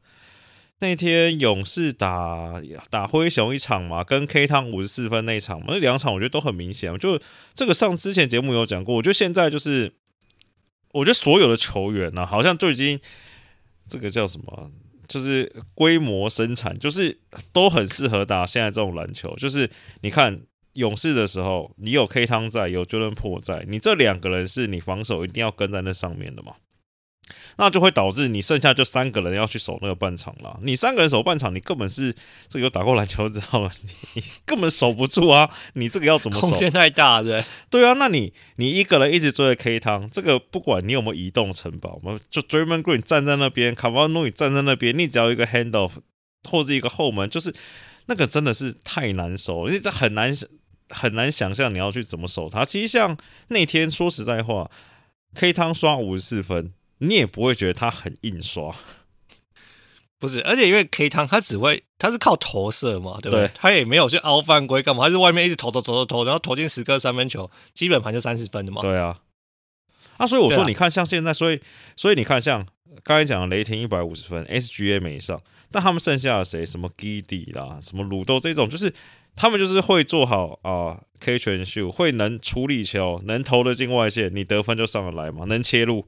[0.79, 2.55] 那天勇士打
[2.89, 6.99] 打灰熊一场嘛，跟 K 汤五十四分那一场嘛，那两场我觉得都很明显。
[6.99, 7.21] 就
[7.53, 9.93] 这个上之前节目有讲过，我觉得现在就是，
[10.93, 12.99] 我觉得所有的球员呢、好像就已经
[13.89, 14.71] 这个叫什么，
[15.09, 17.19] 就是规模生产，就是
[17.53, 19.35] 都很适合打现在这种篮球。
[19.37, 19.71] 就是
[20.03, 20.43] 你看。
[20.75, 26.53] 勇士的时候，你有 K 汤在，有 Jordan 破在，你这两个人是你防守一定要跟在那上面的嘛？
[27.59, 30.59] 那就会导致你剩下就三个人要去守那个半场了。
[30.63, 32.15] 你三个人守半场，你根本是
[32.49, 33.71] 这个有打过篮球知道吗？
[34.15, 35.51] 你根本守不住啊！
[35.75, 36.49] 你这个要怎么守？
[36.49, 37.93] 空间太大，对对啊。
[37.95, 45.93] 那你你一个人一直追着 K 汤，这个不管你有没有移动城堡，我们就 Draymond Green 站在那边，Kevon Looney 站在那边，你只要一个 handoff
[46.49, 47.55] 或者一个后门，就是
[48.07, 50.35] 那个真的是太难守，因为这很难。
[50.91, 52.65] 很难想象你要去怎么守他。
[52.65, 53.15] 其实像
[53.49, 54.71] 那天说实在话
[55.35, 58.75] ，K 汤刷五十四分，你也不会觉得他很印刷。
[60.19, 63.47] 不是，而且因为 K 汤他只会他是靠投射嘛，对不对？
[63.47, 68.83] 对他也没有去凹犯规干嘛，他是外面一直投投投投投，然后投进十个三分球，基本盘就三十分的嘛。
[68.83, 69.21] 对啊。
[70.17, 71.61] 啊，所以我说你看，像现在，所以
[71.95, 72.67] 所以你看，像
[73.05, 76.67] 刚才讲的雷霆一百五十分，SGA 没上，但他们剩下的谁？
[76.67, 78.93] 什么 Giddey 啦，什么鲁豆这种，就是。
[79.41, 85.45] 他们就是会做好啊，catch and shoot，会能处理球，能投得进外线，你得分就上得来嘛。
[85.45, 86.05] 能切入，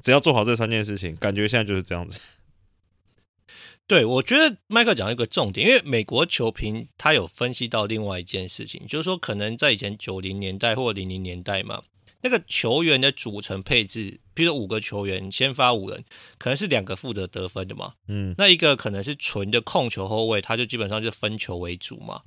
[0.00, 2.20] 只要做好这三件事情，感觉现在就是这样子。
[3.86, 11.82] 对，我觉得麦克讲了一个重点，因为美国球评他有分析到另外一件事情，就是说可能在以前九零年代或零零年代嘛，
[12.20, 16.04] 那个球员的组成配置，比如说五个球员先发五人，
[16.36, 22.20] 可能是两个负责得分的嘛，嗯，那一个可能是纯的控球后卫，他就基本上就分球为主嘛。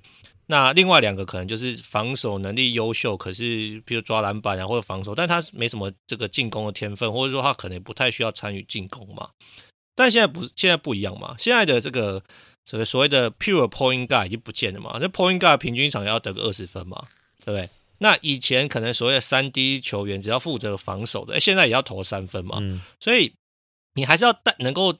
[0.51, 9.29] 那另外两个可能就是防守能力优秀，可是比如抓篮板啊或者防守，但他没什么这个进攻的天分，或者说他可能不太需要参与进攻嘛。
[9.95, 11.35] 但现在不，现在不一样嘛。
[11.39, 12.21] 现在的这个
[12.65, 14.97] 所谓所谓的 pure point guard 已经不见了嘛。
[14.99, 17.01] 那 point guard 平均一场要得个二十分嘛，
[17.45, 17.69] 对不对？
[17.99, 22.57] 那以前可能所谓的三 D 球员只要负责防守的，现在也要投三分嘛。
[22.59, 23.33] 嗯，所以
[23.93, 24.93] 你还是要带能够。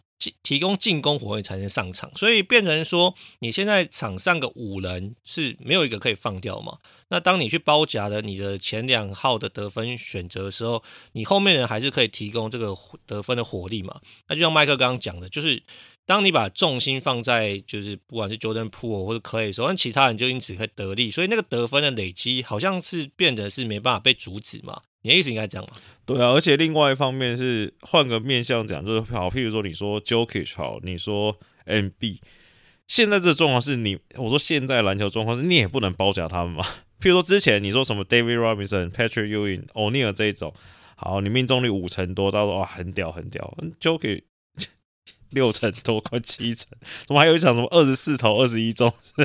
[0.44, 6.78] 提供进攻火力才能上场，所以变成说你现在场上个五人是没有一个可以放掉嘛？
[7.10, 14.00] 那当你去包夹的你的前两号的得分选择的时候，你后面人还是可以提供这个得分的火力嘛？
[14.28, 15.62] 那就像麦克刚刚讲的，就是
[16.06, 24.82] 当你把重心放在就是不管是 Jordan Pool 或者 Clay 的时候，那其他人就因此可以得利，所以那个得分的累积好像是变得是没办法被阻止嘛？
[25.04, 25.74] 你的意思应该这样吧？
[26.06, 32.20] 对啊，而且另外一方面是换个面向讲，就是好，譬如说你说 Jokic 好，你说 MB，
[32.88, 36.64] 现在这状况是你，我说现在篮球状况是你也不能包夹他们嘛。
[37.02, 40.54] 譬如说之前你说什么 David Robinson、Patrick Ewing、O'Neal 这一种，
[40.96, 44.22] 好，你命中率五成多，到时候哇很屌很屌，Jokic
[45.32, 46.68] 六成多快七成，
[47.08, 48.94] 怎么还有一场什么二十四投二十一中？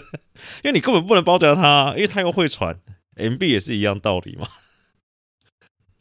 [0.65, 2.81] 因为你根本不能包夹他，因为他又会传
[3.17, 4.49] ，MB 也是一样道理嘛。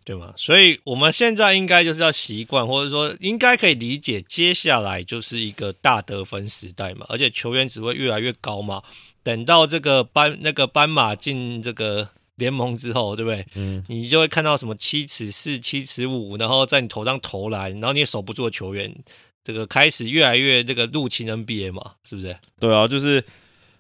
[0.06, 0.32] 对吗？
[0.38, 8.84] 所以我们现在应该就是要习惯，或者说应该可以理解，接下来就是一个大得分时代嘛，而且球员只会越来越高嘛。
[9.24, 13.44] 等到这个斑那个斑马进这个联盟之后，对不对？
[13.56, 18.96] 嗯，你就会看到什么七尺四、七尺五，然后在你头上投篮，然后你也守不住的球员，
[19.44, 22.38] 这个开始越来越这个入侵 NBA 嘛，是不是？
[22.60, 23.26] 对啊，就是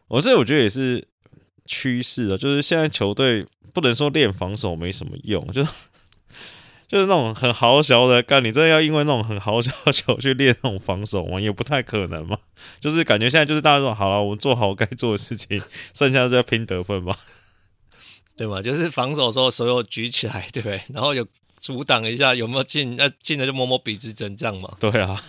[0.07, 1.07] 我这我觉得也是
[1.67, 5.63] 趋势啊，就是现在球队不能说练防守没什么用，就
[6.87, 11.39] 就是那种很豪小的干，你真的要因为那种很豪小的球去练那种防守吗？
[11.39, 12.37] 也不太可能嘛。
[12.79, 15.61] 就是感觉现在就是大家说好了，我们做好该做的事情，
[15.93, 17.15] 剩下就要拼得分嘛。
[18.37, 20.81] 对嘛，就是防守的时候手有举起来，对不对？
[20.93, 21.25] 然后有
[21.59, 22.95] 阻挡一下，有没有进？
[22.97, 24.71] 那进了就摸摸鼻子，真这样嘛？
[24.79, 25.19] 对啊。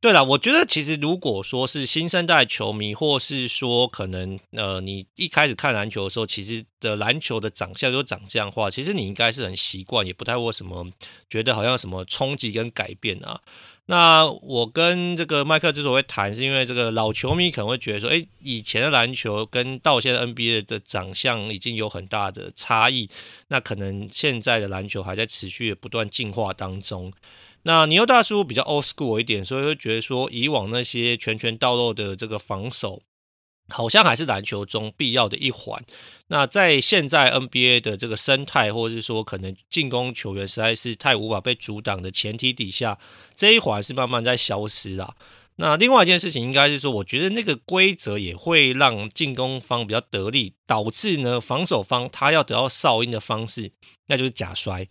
[0.00, 10.90] 对了，我觉得其实如果说是新生代球迷，或是说可能呃，你一开始看篮球的时候，其实的篮球的长相就长这样的话，其实你应该是很习惯，也不太会什么
[11.28, 13.42] 觉得好像什么冲击跟改变啊。
[13.86, 23.10] 那我跟这个麦克之所以会谈，是因为这个老球迷可能会觉得说，诶，以前的篮球跟到现在 NBA 的长相已经有很大的差异，
[23.48, 27.12] 那可能现在的篮球还在持续不断进化当中。
[27.62, 33.02] 那尼欧大叔比较 old school 一点，所以会觉得说，以往那些拳拳到肉的这个防守。
[33.72, 35.80] 好像还是篮球中必要的一环。
[36.26, 42.98] 那在现在 NBA 的这个生态，或者是说可能进攻球员实在是太无法被阻挡的前提底下，
[43.36, 45.14] 这一环是慢慢在消失啦。
[45.54, 53.70] 那另外一件事情应该是说，我觉得那个规则也会让进攻方比较得力，导致呢防守方他要得到哨音的方式，
[54.08, 54.88] 那就是假摔。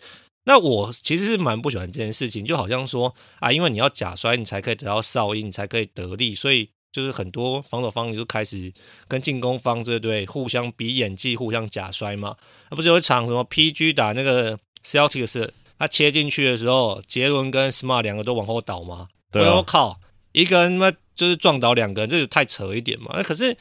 [0.50, 6.72] 那我其实是蛮不喜欢这件事情，就好像说啊，因为你要假摔，你才可以得到哨音，你才可以得力，所以。
[6.92, 8.74] 就是很多防守方就开始
[9.08, 12.36] 跟进攻方对对互相比演技，互相假摔嘛。
[12.72, 19.08] 那不是有一场什么 PG 打那个 Celtics，他切进去的时候，杰伦跟 Smart 两个都往后倒吗？
[19.32, 20.00] 对、啊，我靠，
[20.32, 23.12] 一个人他妈就是撞倒两个人，这就太扯一点嘛。
[23.16, 23.56] 那可是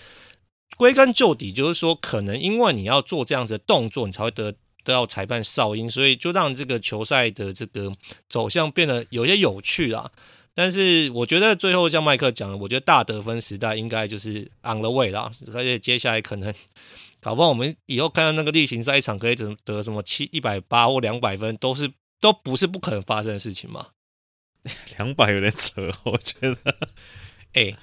[0.78, 4.54] 归根究底，就是说可能因为你要做这样子的动作，你才会得
[4.88, 7.92] 得到裁判哨音，所以就让这个球赛的这个
[8.28, 10.10] 走向变得有些有趣啦。
[10.54, 16.52] 但是我觉得最后像麦克讲的，我觉得大得分时代应该就是 on the way 啦，而且接下来可能
[17.20, 23.88] 搞不好我们以后看到那个例行赛一场可以得得什么七一百八或两百分，都是都不是不可能发生的事情嘛。
[24.96, 26.56] 两百有点扯，我觉得。
[27.52, 27.76] 哎、欸，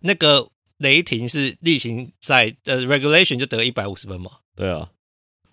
[0.00, 4.30] 那个雷霆是例行赛的 regulation 就得一百五十分嘛？
[4.56, 4.90] 对啊，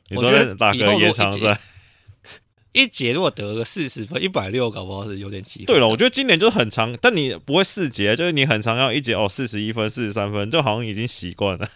[0.10, 1.60] 你说打个延长赛。
[2.74, 5.65] 一节如果得个四十分，一百六搞不好是有点机会。
[5.65, 11.67] 对了，我觉得今年就很长，但你不会四节，就是你很长要一节哦，四十一分、四十三分，就好像已经习惯了。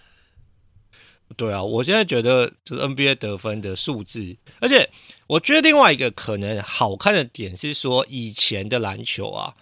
[1.35, 4.91] 对啊，我现在觉得就是 NBA 得分的数字，而且
[5.25, 9.55] 我觉得另外一个可能好看的点是说，以前的篮球啊，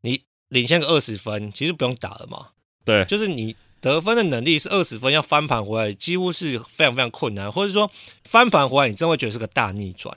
[0.00, 2.48] 你领先个二十分，其实不用打了嘛。
[2.84, 7.90] 对，就是你得分的能力是二十分，要翻盘回来几乎是非常非常困难，或者说
[8.24, 10.16] 翻盘回来，你真会觉得是个大逆转。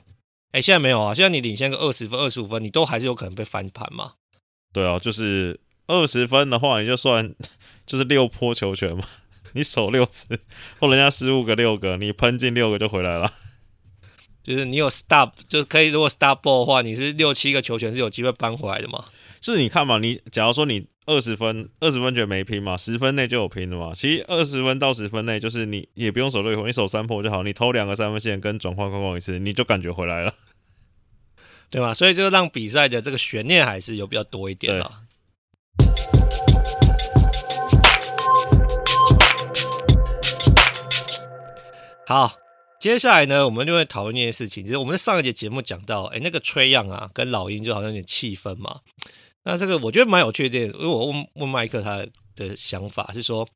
[0.52, 1.14] 哎，现在没有啊！
[1.14, 4.14] 现在你领先个二十分、二十五分，你都还是有可能被翻盘嘛？
[4.74, 7.34] 对啊，就是二十分的话，你就算
[7.88, 9.04] 就是六波球权嘛，
[9.54, 10.40] 你守六次，
[10.80, 13.32] 或人家失误个六个，你喷进六个就回来了。
[14.44, 19.06] 就是你有 stop，就是可以如果 stop ball 的话，你是六七个球权是有机会扳回来的嘛？
[19.40, 23.92] 就是你看嘛，你假如说你二十分，二十分觉得没拼嘛，十分内就有拼了嘛。
[23.94, 30.34] 其实二十分到十分内，就是你也不用守六波，你守三破就好，你偷两个三分线跟转换框框一次，你就感觉回来了。
[31.72, 31.94] 对吧？
[31.94, 34.92] 所以就让比赛的这个悬念还是有比较多一点的。
[42.06, 42.34] 好，
[42.80, 48.82] 接下来呢，我们就会讨论一件事情，就是我们在上一节节目讲到，哎，那个 Trae Young 啊，跟老鹰就好像有点气氛嘛。
[49.44, 53.48] 那这个我觉得蛮有趣的，因为我问问麦克他的想法是说，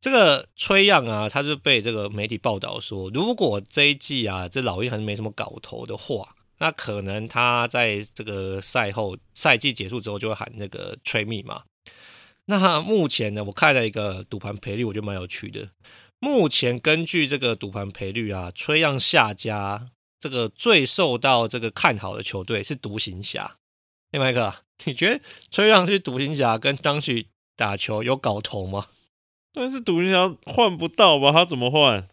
[0.00, 6.34] 这个崔样啊，他就被这个媒体报道说，如果这一季啊，这老鹰还是没什么搞头的话。
[6.58, 11.64] 那可能他在这个赛后赛季结束之后就会喊那个 Trade Me 嘛。
[12.44, 15.70] 那目前呢，我看了一个赌盘赔率，我觉得蛮有趣的。
[16.20, 23.56] 目前根据这个赌盘赔率啊，Trae Young 下家这个最受到这个看好的球队是独行侠。
[24.14, 28.86] 哎，麦克，你觉得崔让去独行侠跟张旭打球有搞头吗？
[29.52, 31.32] 但是独行侠换不到吧？
[31.32, 32.08] 他怎么换？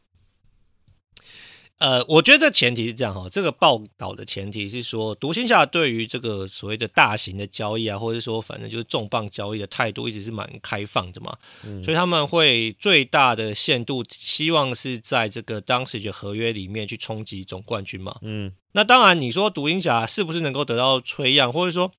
[1.82, 18.16] 呃，我觉得这前提是这样哈，这个报道的前提是说，独行侠对于这个所谓的大型的交易啊，或者说反正就是重磅交易的态度，一直是蛮开放的嘛，嗯、所以他们会最大的限度希望是在这个当时的合约里面去冲击总冠军嘛。
[18.22, 21.92] 嗯，那当然你说独行侠是不是能够得到 Trae Young，或者说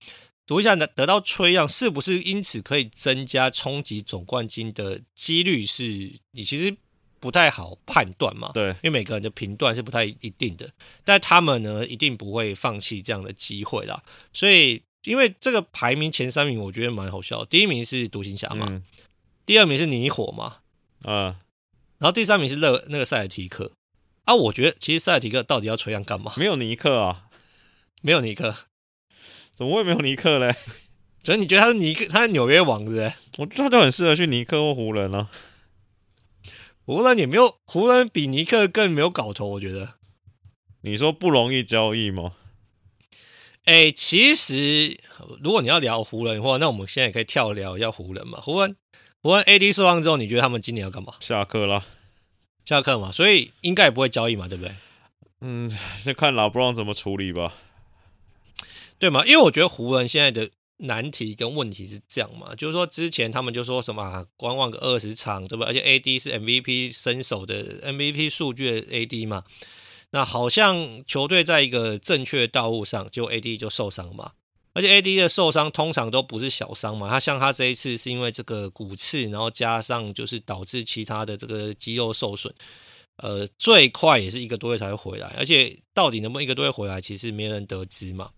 [0.46, 6.06] 独行侠得得到 Trae Young，是不是因此可以增加冲击总冠军的几率是？
[6.06, 6.76] 是你其实。
[7.22, 8.50] 不太好判断嘛。
[8.52, 10.68] 对，因为每个人的评断是不太一定的，
[11.04, 14.02] 但他们呢，一定不会放弃这样的机会啦。
[14.32, 17.44] 所以，因为这个排名前三名，我觉得蛮好笑。
[17.44, 18.82] 第一名是独行侠嘛，嗯、
[19.46, 20.56] 第二名是泥火嘛，
[21.04, 21.36] 嗯，
[21.98, 23.70] 然后第三名是勒那个塞尔提克。
[24.24, 26.32] 啊，我觉得其实塞尔提克到底要吹样干嘛？
[26.36, 27.26] 没有尼克啊，
[28.02, 28.52] 没有尼克，
[29.54, 30.52] 怎么会没有尼克嘞？
[31.22, 33.12] 所 以你觉得他是尼克，他是纽约王是不是？
[33.38, 35.30] 我觉得他就很适合去尼克或湖人呢、啊。
[36.84, 39.94] 湖人也没有，湖人比尼克更没有搞头，我觉得。
[40.82, 42.32] 你说不容易交易吗？
[43.64, 44.98] 哎、欸，其实
[45.40, 48.40] 如果你要聊湖人的话，那我们现在也可以跳聊一下湖人嘛。
[48.40, 48.76] 湖人，
[49.22, 51.14] 湖人 AD 受伤之后，你觉得他们今年要干嘛？
[51.20, 51.84] 下课啦。
[52.64, 54.74] 下课嘛，所以应该也不会交易嘛，对不对？
[55.40, 57.54] 嗯， 先看老布朗怎么处理吧，
[58.98, 59.24] 对嘛？
[59.24, 60.50] 因为我觉得湖人现在的
[60.82, 65.64] 难题跟问题是这样嘛，就是说之前他们就说什么、啊、观望个二十场，对不？
[65.64, 69.44] 而且 AD 是 MVP 身手的 MVP 数据的 AD 嘛，
[70.10, 74.32] 那好像球队在一个正确道路上，就 AD 就受伤嘛。
[74.74, 82.50] 而且 AD 的受伤通常都不是小伤嘛，他像他这一次是因为这个骨刺，然后加上就是导致其他的这个肌肉受损，
[83.16, 88.30] 呃，最快也是一个多月才会回来，而且到底能不能一个多月回来，其实没人得知嘛。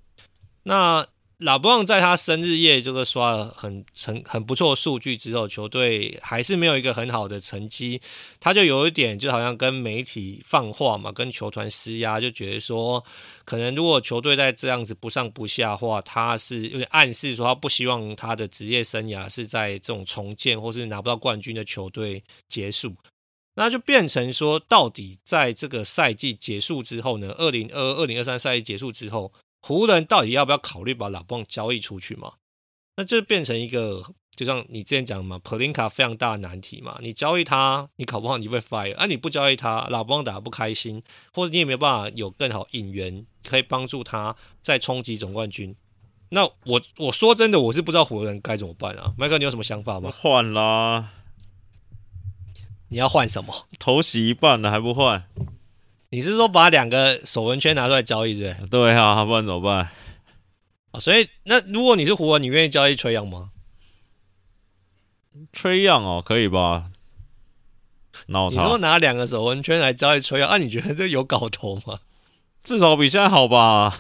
[0.65, 1.07] 那
[1.39, 8.01] 拉布朗在他生日夜这个刷了很成很不错数据之后，球队还是没有一个很好的成绩，
[8.39, 13.05] 他就有一点就好像跟媒体放话嘛，跟球团施压，就觉得说，
[13.45, 22.95] 可能如果球队在这样子不上不下的话，他是有点暗示说他不希望他的职业生涯是在这种重建或是拿不到冠军的球队结束，
[23.57, 29.32] 那就变成说，到底在这个赛季结束之后呢，二零二二零二三赛季结束之后。
[29.67, 32.35] 湖人到底要不要考虑把老布朗交易出去嘛？
[32.97, 34.05] 那这变成一个，
[34.37, 36.99] 就像你之前讲的嘛，普林卡非常大的难题嘛。
[37.01, 41.03] 你交易他，你考不好你会 fire，啊你不交易他，老布朗打得不开心，
[41.33, 45.75] 或者你也没有办法有更好引援可以帮助他再冲击总冠军。
[46.29, 49.15] 那我我说真的，我是不知道湖人该怎么办啊。
[49.17, 50.12] 麦克，你有什么想法吗？
[50.15, 51.11] 换啦！
[52.89, 53.67] 你要换什么？
[53.79, 55.27] 头洗一半了还不换？
[56.15, 58.83] 你是说把两个手纹圈拿出来交易，对不对？
[58.83, 59.91] 对啊，不然怎么办？
[60.93, 63.51] 啊，所以那如果你是湖人，你愿意交易崔杨吗？
[65.53, 66.85] 崔杨哦，可以吧？
[68.29, 71.99] 那我你说拿两个手纹圈来交易崔杨，啊，你觉得这有搞头吗？
[72.62, 73.99] 至少比现在好吧？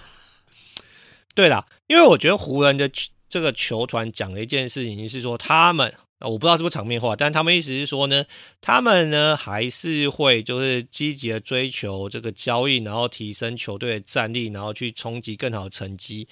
[1.34, 2.88] 对啦，因为我觉得湖人的
[3.28, 5.92] 这个球团讲的一件事情是说他们。
[6.24, 8.24] 我不知道是不是场面话，但他们意思是说呢，
[8.60, 16.26] 他们呢还是会就是积极的追求这个交易，然后提升球队的战力，然后去冲击更好的成绩。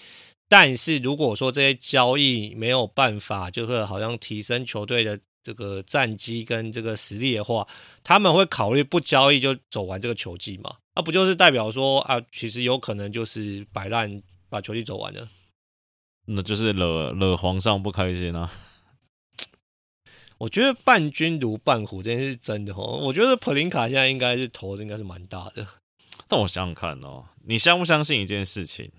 [0.49, 7.67] 但是如果说这些交易没有办法，就是好像提升球队的这个战绩跟这个实力的话，
[8.03, 10.77] 他们会考虑不交易就走完这个球季嘛？
[10.95, 15.29] 那不就是代表说啊，其实有可能就是摆烂把球季走完了？
[16.27, 18.51] 那就是惹惹皇上不开心啊！
[20.43, 22.99] 我觉得伴君如伴虎，这件事是真的哦。
[23.05, 25.65] 我觉得普林卡现在应该是头应该是蛮大的。
[26.27, 28.91] 但我想想看哦，你相不相信一件事情？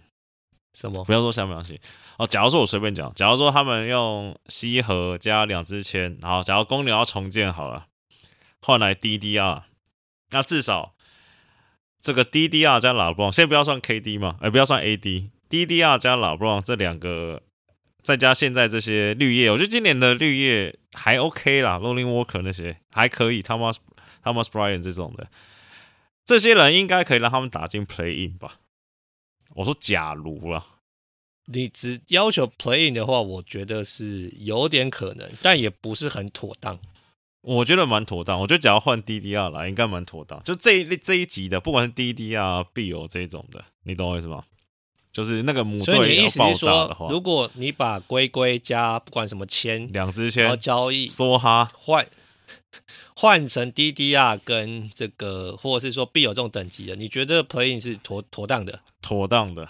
[0.73, 1.03] 什么？
[1.03, 1.77] 不要说相不相信
[2.17, 2.25] 哦。
[2.25, 7.87] 假如说我随便讲，假如说他们用西河加两支签，然后假如公牛要重建好了，
[8.61, 9.63] 换来 DDR，
[10.31, 10.95] 那至少
[11.99, 17.41] 这个 DDR 加拉布朗，先不要算 KD 嘛，哎，不要算 AD，DDR 加拉布朗这两个。
[18.03, 23.77] 再加现在这些绿叶，我觉得今年的绿叶还 OK 啦，Rolling Walker 那些还可以，Thomas
[24.21, 25.29] Thomas Bryant 这种的，
[26.25, 28.59] 这些人应该可以让他们打进 Play In 吧？
[29.55, 30.65] 我说假如啦，
[31.45, 36.79] 你只要求 Play In 的话，我觉得是有点可能，但也不是很妥当。
[37.41, 40.41] 我觉得蛮妥当，我觉得只要换 DDR 来，应该蛮妥当。
[40.43, 44.43] 就这一这一集的，不管是 DDR、BO 这种的，你懂我意思吗？
[45.13, 52.05] 就是那个母队要爆炸的话，如果你把龟龟加不管什么签两只签，然后交易梭哈换
[53.15, 58.79] 换成 DDR 跟这个，或者是说必有这种等级的，你觉得 Play-in 是妥妥当的？
[59.01, 59.69] 妥当的。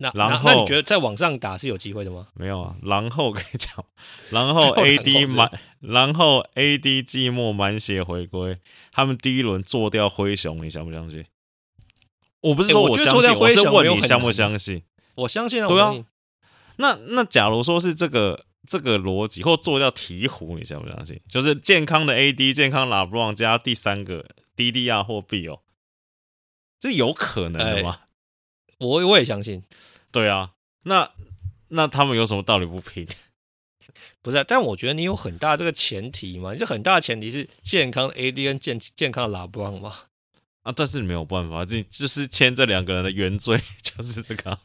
[0.00, 2.28] 那然后那你觉得在网上打是有机会的吗？
[2.34, 3.84] 没有啊，然后跟你讲，
[4.30, 5.50] 然后 AD 满，
[5.80, 8.58] 然后 AD 寂寞满血回归，
[8.92, 11.26] 他们第一轮做掉灰熊，你相不相信？
[12.40, 14.82] 我不是说我相信，欸、我，我是问你相不相信？
[15.16, 15.92] 我相信啊，对啊。
[15.92, 16.04] 信
[16.76, 21.20] 那那假如说是这个这个逻辑，或做掉鹈鹕，你相不相信？
[21.28, 24.24] 就是健康的 AD，健康拉布朗加第三个
[24.56, 25.60] DDR 或 B 哦
[26.78, 28.00] 这有可能的吗？
[28.78, 29.64] 欸、我我也相信。
[30.12, 30.52] 对啊，
[30.84, 31.10] 那
[31.68, 33.06] 那他们有什么道理不拼？
[34.22, 39.94] 不是，但我觉得你有很大这个前提嘛，你这很大的前提是健康的 AD 跟健健康的 LeBron 嘛。
[40.62, 44.58] 啊，但是没有办法，这就是签这两个人的原罪 就是这个，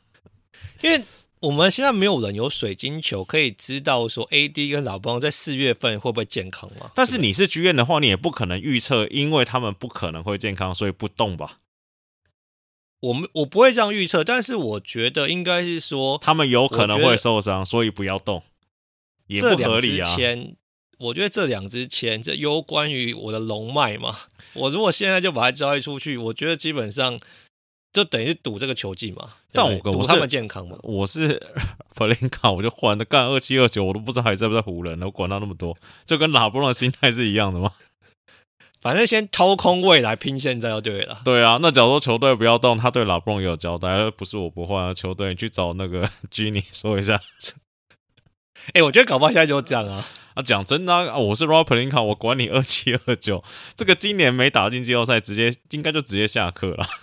[0.82, 1.02] 因为
[1.40, 6.92] 我们现在没有人有水晶球可以知道说 AD 跟 LeBron 在四月份会不会健康嘛。
[6.96, 11.60] 但是你是剧院的话，你也不可能预测，因为他们不可能会健康，所以不动吧。
[13.02, 18.44] 我们我不会这样预测，但是我觉得应该是说他们有可能会受伤，所以不要动，
[19.28, 20.16] 也不合理啊。
[20.16, 20.56] 签，
[21.00, 24.18] 我觉得这两支签，这攸关于我的龙脉嘛。
[24.54, 27.20] 我如果现在就把它交易出去，我觉得基本上
[27.92, 29.30] 就等于是赌这个球技嘛。
[29.52, 30.78] 但我赌他们健康嘛。
[30.84, 31.42] 我是
[31.94, 37.72] 弗林卡，我就换了干二七二九，我都不知道还在不在湖人，我管他那么多，就跟拉布朗的心态是一样的吗？
[38.82, 41.22] 反正先掏空未来，拼现在就对了。
[41.24, 47.22] 对啊，那假如说球队不要动，他对拉布隆也有交代，不是我不换啊，球队你去找那个 Genie 说一下。
[48.68, 50.06] 哎、欸，我觉得搞不好现在就这样啊。
[50.34, 53.44] 啊，讲真的啊，我是 Rob Pelinka，我管你二七二九，
[53.76, 56.86] 这个今年没打进季后赛，直接应该就直接下课了。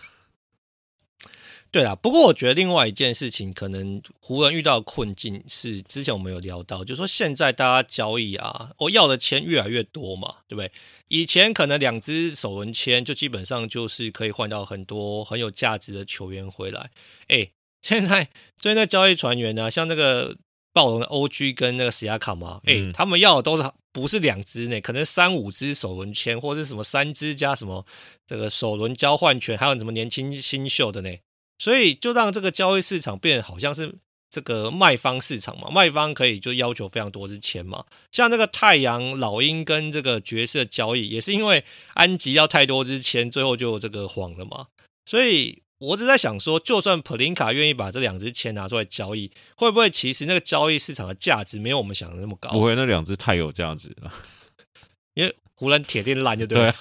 [1.72, 10.72] 对啊，不过我觉得另外一件事情，可能湖人遇到困境是，之前我们有聊到，就是说现在大家交易啊，我要的钱越来越多嘛，对不对？
[11.06, 16.90] 以前可能两支首轮签就基本上就是可以换到很多很有价值的球员回来。
[17.28, 17.50] 哎，
[17.80, 18.28] 现在
[18.58, 20.36] 最近的交易船员呢，像那个
[20.72, 24.80] 暴龙的 OG 跟那个史亚卡嘛，哎、嗯，他们要的都是不是两只呢？
[24.80, 27.84] 可能三五只首轮签，或者是什么三只加什么
[28.26, 31.10] 这个首轮交换权，还有什么年轻新秀的呢？
[31.58, 33.96] 所以就让这个交易市场变得好像是
[34.30, 41.64] 这个卖方市场嘛，卖方可以就要求非常多支签嘛，像那个太阳、老鹰跟这个爵士的交易，也是因为
[41.94, 44.68] 安吉要太多支签，最后就这个黄了嘛。
[45.04, 52.50] 所以我只在想说，就算普林卡愿意把这两支签拿出来交易，会不会其实那个交易市场的价值没有我们想的那么高？
[52.50, 54.12] 不会，那两支太有价值了，
[55.14, 56.74] 因为湖人铁定烂就对了。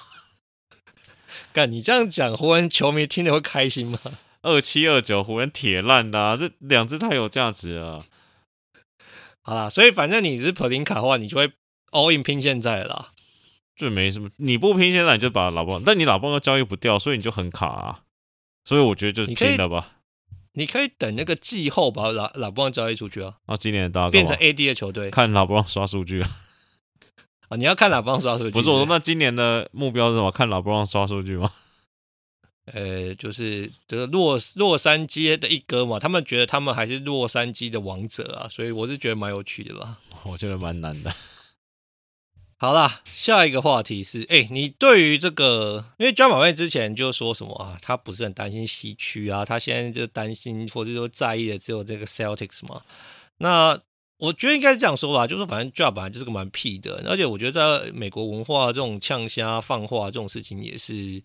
[1.52, 3.98] 干，你这样讲，湖人球迷听得会开心吗？
[4.42, 8.04] 二七二九湖人铁烂的，啊，这两只太有价值了。
[9.40, 11.50] 好啦，所以反正你是普林卡的话，你就会
[11.92, 13.12] all in 拼现在啦。
[13.74, 18.02] 就没什么，你不拼现在，你就把老棒，但你老棒又交易不掉，所以你就很卡啊。
[18.70, 19.96] 所以我觉得就拼了吧。
[20.52, 23.34] 你可以等那个季后把老老棒交易出去啊。
[23.46, 26.30] 啊，今年大家变成 AD 的球队，看老棒刷数据啊。
[27.48, 28.50] 啊，你要看老棒刷数据？
[28.52, 30.30] 不是我说，那今年的目标是什么？
[30.30, 31.50] 看老棒刷数据吗？
[32.72, 39.98] 呃，就是这个洛洛杉矶的一哥嘛，他们觉得他们还是洛杉矶的王者啊，所以我是觉得蛮有趣的吧。
[40.22, 41.12] 我觉得蛮难的。
[42.62, 52.82] 好啦，下一个话题是，哎，你对于这个，因为 Java 之前就说什么啊，他不是很担心西区啊，他现在就担心或者说在意的只有这个 Celtics 嘛。
[53.38, 53.80] 那
[54.18, 61.22] 我觉得应该是这样说吧，就是反正 Ja 本来就是个蛮屁的，而且我觉得在美国文化这种呛虾放话这种事情也是。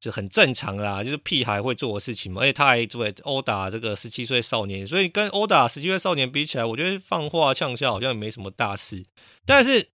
[0.00, 2.42] 就很正常啦，就是屁孩会做的事情嘛。
[2.42, 9.02] 而且他还作为殴打这个十七岁少年，所以跟殴打十七岁少年比起来，我觉得放话呛笑好像也没什么大事。
[9.46, 9.88] 但是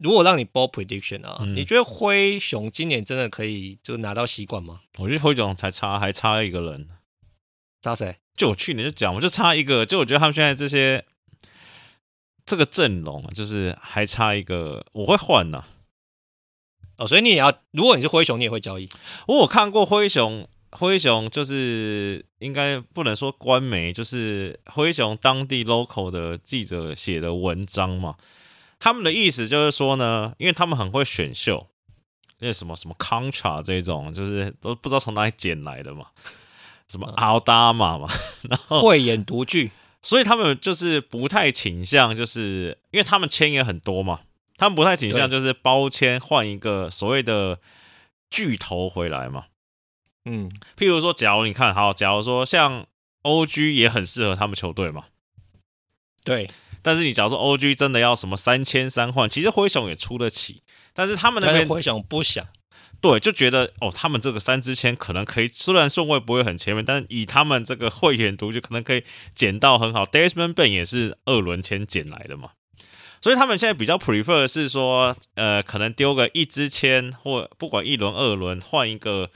[0.00, 4.80] 如果让你 ball prediction 啊，嗯、你觉得灰熊今年真的可以就拿到西冠吗？
[4.98, 6.88] 我觉得灰熊才差还差一个人，
[7.82, 8.16] 差谁？
[8.34, 11.04] 就我去年就讲，我就差一个，就我觉得他们现在这些
[12.46, 15.64] 这个阵容啊就是还差一个，我会换呐。
[16.96, 18.88] 哦，所以你也要，如果你是灰熊，你也会交易。
[19.28, 28.16] 我有看过灰熊，灰熊就是应该不能说官媒，就是灰熊当地 local 的记者写的文章嘛。
[28.80, 31.68] 他们的意思就是说呢，因为他们很会选秀，
[32.38, 36.06] 那什么什么 Contra 这种，就是都不知道从哪里捡来的嘛，
[36.88, 38.08] 什么 Aldama 嘛，
[38.48, 39.70] 然后慧眼独具，
[40.02, 44.22] 所以他们就是不太倾向，就是因为他们签也很多嘛。
[44.56, 47.58] 他们不太倾向就是包签换一个所谓的
[48.28, 49.46] 巨头回来嘛，
[50.26, 52.86] 嗯，譬如说，假如你看好，假如说像
[53.22, 55.04] OG 也很适合他们球队嘛，
[56.24, 56.50] 对。
[56.82, 60.62] 但是你假如说 OG 真的要什么三千三换，其实灰熊也出得起，
[60.94, 62.46] 但是他们那边灰熊不想，
[63.00, 69.04] 对，就觉得哦，他们这个三支签可能可以，虽然顺位不会很前面，但是以他们这个慧眼独就，可能可以
[69.34, 70.04] 捡到很好。
[70.04, 72.50] Desmond Bane 也是二轮签捡来的嘛。
[73.22, 79.30] 所以他们现在比较 prefer 是说，呃，可能丢个一支签，或不管一轮、二轮，换一个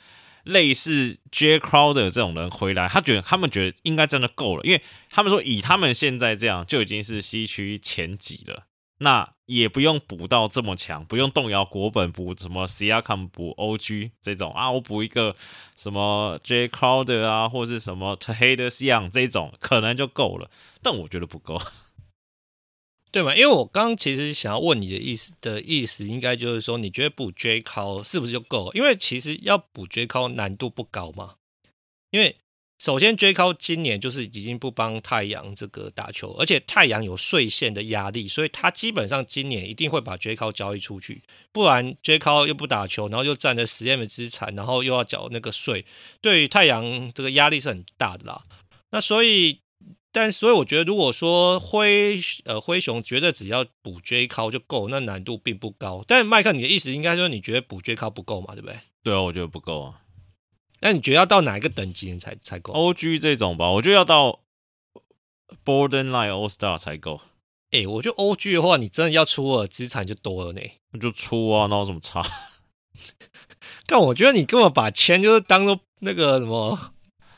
[0.45, 4.81] 类似 Jay Crowder 这种人回来，他觉得他们觉得应该真的够了，因为
[5.11, 8.65] 他们说以他们现在这样就已经是西区前几了，
[8.99, 15.35] 那也不用补到这么强，不用动摇国本补什么 Siakam 补 OG 这种啊，我补一个
[15.77, 20.51] 什么 Jay Crowder 啊，或是什么 Tyus Young 这种可能就够了，
[20.83, 21.61] 但我觉得不够。
[23.15, 23.33] 对吗？
[23.37, 28.73] 因为我刚其实想要问你的意思的意思，应该就是说，你觉得补 J 考是不是就够了？
[28.75, 31.35] 因为其实要补 J 考难度不高嘛。
[32.11, 32.35] 因为
[32.81, 45.87] 首先 J 考今年就是已经不帮太阳这个打球，而且太阳有税线的压力，所以他基本上今年一定会把 J 考交易出去，不然 J 考又不打球，然后又占了 3M 的资产，然后又要缴那个税，
[46.21, 48.43] 对于太阳这个压力是很大的啦。
[48.91, 49.61] 那所以。
[50.15, 56.05] 但所以我觉得，如果说灰呃灰熊觉得只要补 J 考就够，那难度并不高。
[56.07, 58.79] 但麦克，你的意思应该说你觉得补 J 考不够嘛，对不对？
[59.03, 60.03] 对啊，我觉得不够啊。
[60.83, 64.43] 那你觉得要到哪一个等级才才够？OG 这种吧，我觉得要到
[65.65, 67.21] Borderline All Star 才够。
[67.73, 70.61] 哎、欸，我觉得 OG 的话，你真的要出了资产就多了呢。
[70.93, 72.23] 那就出啊，那有什么差？
[73.87, 76.94] 但我觉得你根本把钱就是当做那个什么。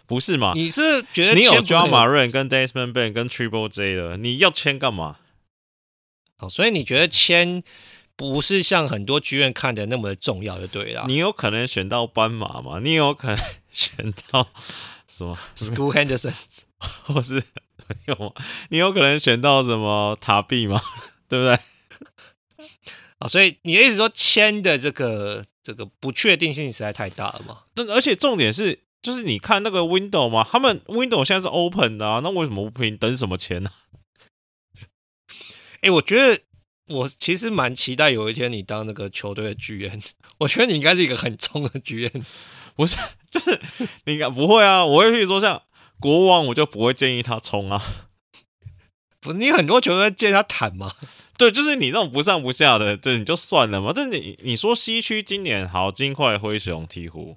[0.06, 0.52] 不是嘛？
[0.54, 5.16] 你是觉得你有 Ja Morant 跟 Desmond Bane 跟 Triple J 的，你要签干嘛？
[6.38, 7.64] 哦，所以你觉得签
[8.14, 11.04] 不是像很多剧院看的那么的重要，就对了。
[11.08, 12.78] 你有可能选到斑马嘛？
[12.80, 13.38] 你有可能
[13.70, 14.48] 选到
[15.08, 16.34] 什么 School Henderson，
[17.04, 18.32] 或是没有吗？
[18.68, 20.80] 你有可能选到什么塔比吗？
[21.28, 22.66] 对不对？
[23.18, 27.62] 啊，所以你的意思说签的这个这个不确定性实在太大了嘛？
[27.88, 28.85] 而且重点是。
[29.02, 32.96] 就是你看那个 window 嘛，他们 window 现在是 open 的啊，那为什么不拼？
[32.96, 33.70] 等什么钱呢？
[35.76, 36.42] 哎、欸，我觉得
[36.88, 40.02] 我其实蛮期待有一天你当那个球队的 GM，
[40.38, 42.24] 我觉得你应该是一个很冲的 GM，
[42.74, 42.96] 不是？
[43.30, 43.60] 就是
[44.04, 45.62] 你应该不会啊，我会去说像
[46.00, 47.82] 国王，我就不会建议他冲啊。
[49.20, 50.94] 不，你很多球队建议他坦嘛？
[51.38, 53.92] 对，就是你这种不上不下的，这你就算了嘛。
[53.94, 57.36] 但你你说西区今年好，金块、灰熊、鹈鹕。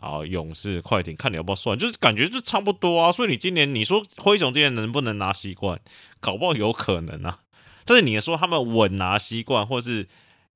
[0.00, 3.10] 好，勇士、快艇，看你要不要算，就是感觉就差不多啊。
[3.10, 5.80] 所以你今年你说灰熊今年能不能拿西冠，
[6.20, 7.40] 搞不好有可能啊。
[7.84, 10.06] 但是你也说他们稳拿西冠，或是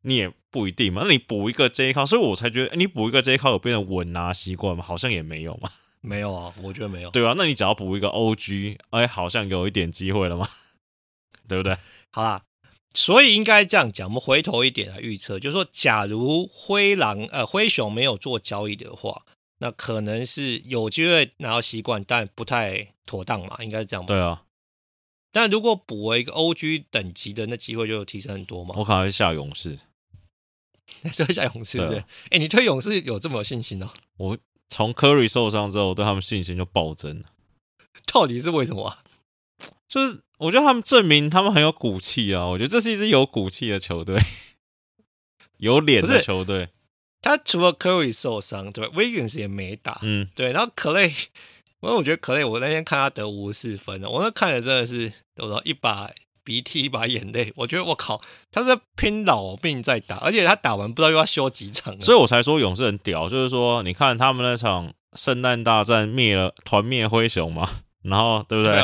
[0.02, 1.02] 你也不一定嘛。
[1.04, 4.84] 那你补一个 J 靠，所以我才觉得你补一个 J 靠有变成稳拿西冠吗？
[4.84, 5.68] 好像也没有嘛。
[6.00, 7.10] 没有啊，我觉得没有。
[7.10, 10.46] 对啊，那你只要补一个 OG，哎，好像有一点机会了吗？
[11.48, 11.76] 对不对？
[12.10, 12.42] 好啦，
[12.94, 19.22] 所以应该这样讲，我们回头一点来预测，就是说，假如灰狼呃灰熊没有做交易的话。
[19.62, 24.08] 那可能是有机会拿到习冠，但不太妥当嘛，应该是这样吧？
[24.08, 24.42] 对啊。
[25.30, 28.74] 但如果补为一个 OG 等级的，那机会就有提升很多嘛。
[28.76, 29.78] 我可能会下勇士，
[31.12, 32.00] 下下勇士对不对？
[32.00, 33.90] 哎、欸，你对勇士有这么有信心哦？
[34.16, 34.38] 我
[34.68, 37.26] 从 Curry 受伤之后，我对他们信心就暴增了。
[38.12, 39.04] 到底是为什么啊？
[39.86, 42.46] 就是我觉得他们证明他们很有骨气啊！
[42.48, 44.18] 我觉得这是一支有骨气的球队，
[45.58, 46.70] 有脸的球队。
[47.22, 50.50] 他除了 Curry 受伤，对吧？Wiggins 也没打，嗯，对。
[50.50, 51.08] 然后 Clay，
[51.80, 56.10] 因为我觉得 Clay，我那天看他得五十四分，我那看的真的是，我说一把
[56.42, 57.52] 鼻涕一把眼泪。
[57.54, 58.20] 我觉得我靠，
[58.50, 63.28] 他是拼老命在打，而且他打完不知道又要休几场，所以我才说勇士很屌。
[63.28, 67.70] 就是说，你看他们那场圣诞大战灭了团灭灰熊嘛，
[68.02, 68.74] 然后对不对？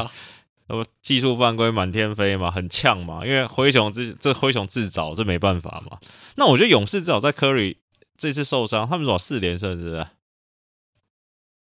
[0.69, 3.27] 那么、啊、技术犯规满天飞嘛，很呛嘛。
[3.27, 5.99] 因为灰熊自这灰熊自找，这没办法嘛。
[6.37, 7.79] 那我觉得勇士至少在 Curry。
[8.19, 10.07] 这次受伤，他们说四连胜是不是？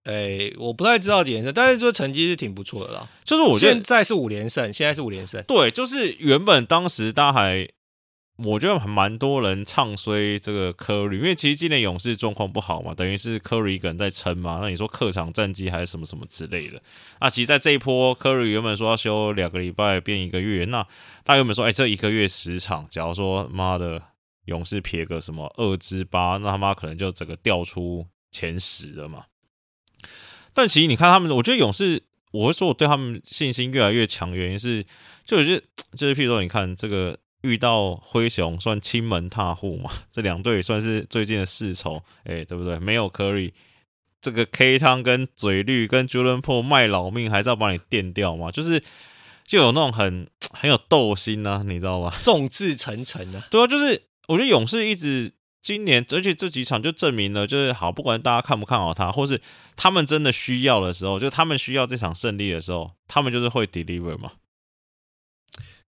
[0.03, 3.07] 哎、欸，我不太知道几连胜，但是这成绩是挺不错的啦。
[3.23, 5.43] 就是我现在是五连胜，现在是五连胜。
[5.43, 7.69] 对，就是原本当时大家还，
[8.37, 14.57] 我觉得还蛮多人唱衰这个科瑞，因为其实今年勇士状况不好嘛，等于是科瑞一个人在撑嘛。
[14.59, 16.81] 那你说客场战绩还是什么什么之类的？
[17.19, 20.85] 那其实在这一波，科瑞原本说要休两个礼拜变一个月，那
[21.23, 24.01] 他原本说，哎，这一个月十场，假如说妈的。
[24.45, 29.25] 勇士撇个什么二之八，那他妈可能就整个掉出前十了嘛。
[30.53, 34.83] 但其实你看他们，我觉得勇士，我会说我对他们信心越来越强，原因是
[35.25, 35.63] 就我觉得
[35.95, 42.79] 就是譬如说，你看这个遇到灰熊算亲门踏户嘛，这两队也算是最近的世仇，哎，对不对？
[42.79, 43.51] 没有 Curry，
[44.19, 48.83] 这个 K 汤跟嘴绿跟 Jordan Poole 卖老命还是要把你垫掉嘛，就是
[49.45, 52.11] 就有那种很 很有斗心啊，你知道吗？
[52.21, 54.07] 众志成城啊，对啊，就是。
[54.32, 59.41] 我觉得勇士一直今年，而且这几场就证明了，就是好，不管大家看不看好他，或是
[59.75, 64.32] 他们真的需要的时候，就他们需要这场胜利的时候，他们就是会 deliver 嘛。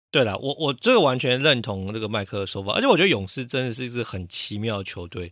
[0.10, 5.32] 对了，我我这个完全认同这个麦克的说法，而且我觉得勇士真的是一支很奇妙的球队。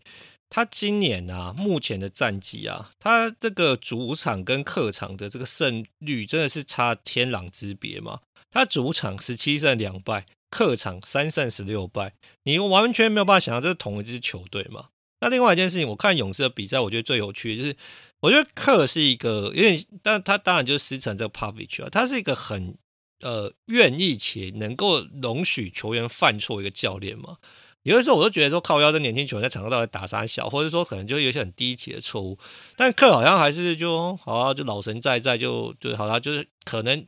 [0.50, 8.22] 他今年啊，目前的战绩啊，他这个主场跟客场的这个胜率真的是差天壤之别嘛。
[8.50, 10.26] 他主场十七胜两败。
[10.50, 14.90] 客场三胜十六败，你完全没有办法想象这是同一支球队嘛？
[15.22, 17.76] 那另外一件事情，我看勇士的比赛，我觉得最有趣的就是，
[18.22, 22.78] 我觉得克是一个有点，但他当然就是师承这个 Popovich 啊，他是一个很
[23.20, 27.38] 呃愿意且能够容许球员犯错一个教练嘛？
[27.84, 32.38] 有的时候我都觉得说靠腰的年轻球员在场上到底打啥小，或者说可能就有些很低级的错误，
[32.76, 37.06] 但克好像还是就好啊，就老神在在就就好啊，就是可能。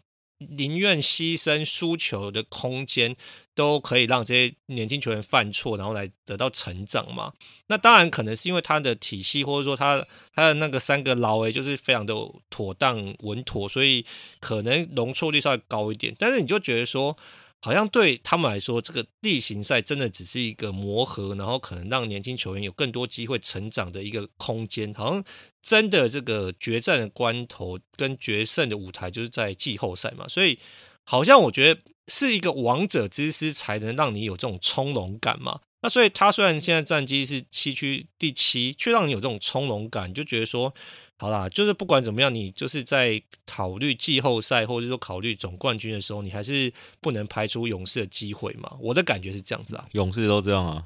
[0.50, 3.16] 宁愿牺牲输球的空间，
[3.54, 7.34] 都可以让这些年轻球员犯错，然后来得到成长嘛？
[7.68, 12.14] 那当然可能是因为他的体系，或者说他他的那个三个劳诶，就是非常的
[12.50, 14.06] 妥当稳妥，所以
[14.40, 16.16] 可能容错率稍微高一点。
[16.18, 17.18] 但是你就觉得说。
[17.64, 24.92] 好像对他们来说，这个例行赛真的只是一个磨合，然后可能让年轻球员有更多机会成长的一个空间。
[24.94, 25.24] 好像
[25.62, 30.58] 真的这个决战的关头跟决胜的舞台就是在季后赛嘛，所以
[31.04, 35.60] 好像我觉得是一个王者之师才能让你有这种从容感嘛。
[35.84, 40.74] 那所以他虽然现在战绩是西区第七，却让你有这种从容感，就觉得说。
[41.22, 48.76] 好啦，就是不管怎么样，你就是在考虑季后赛或者说考虑总冠军的时候，你还是不能排除勇士的机会嘛。
[48.80, 50.86] 我的感觉是这样子啊，勇士都这样啊，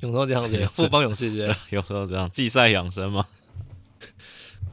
[0.00, 1.56] 勇士都这样子，富邦勇士是不是？
[1.76, 3.26] 勇士都这样，季赛养生吗？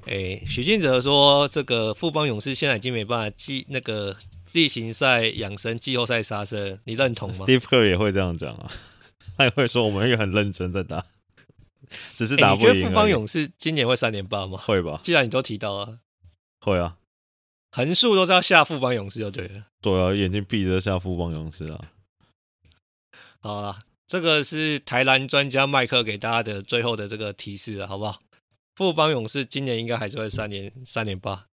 [0.05, 4.15] 哎、欸，许晋哲说这个富邦勇士现在已经没办法季那个
[4.53, 8.71] 例行赛养生，季后赛杀生，你认同吗？Steve Kerr 也会这样讲啊，
[9.35, 11.05] 他也会说我们也很认真在打。
[12.13, 12.73] 只是打不赢、欸。
[12.73, 14.57] 你觉得富邦勇士今年会三连霸吗？
[14.59, 14.99] 会吧。
[15.03, 15.99] 既然你都提到了，
[16.59, 16.97] 会啊。
[17.71, 19.65] 横竖都是要下富邦勇士就对了。
[19.81, 21.79] 对啊，眼睛闭着下富邦勇士啊。
[23.41, 28.21] 好了，这个是台篮专家麦克给大家的最后的这个提示了，好不好？
[28.75, 31.45] 富邦勇士今年应该还是会三连三连霸。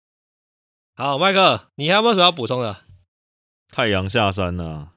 [0.94, 2.84] 好，麦克，你还有没有什么要补充的？
[3.68, 4.92] 太阳下山了。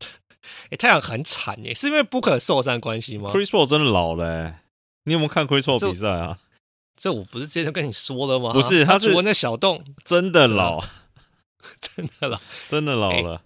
[0.00, 4.60] 哎、 欸，太阳很惨耶，是因为 Booker 受伤关系吗？Chris Paul 真的老了耶。
[5.04, 6.38] 你有没有看 Chris Paul 比赛啊
[6.96, 7.10] 这？
[7.10, 8.52] 这我不是之前跟你说了吗？
[8.52, 10.84] 不是，他是我那小洞真的老，
[11.80, 13.36] 真的老，真的老了。
[13.36, 13.40] 欸、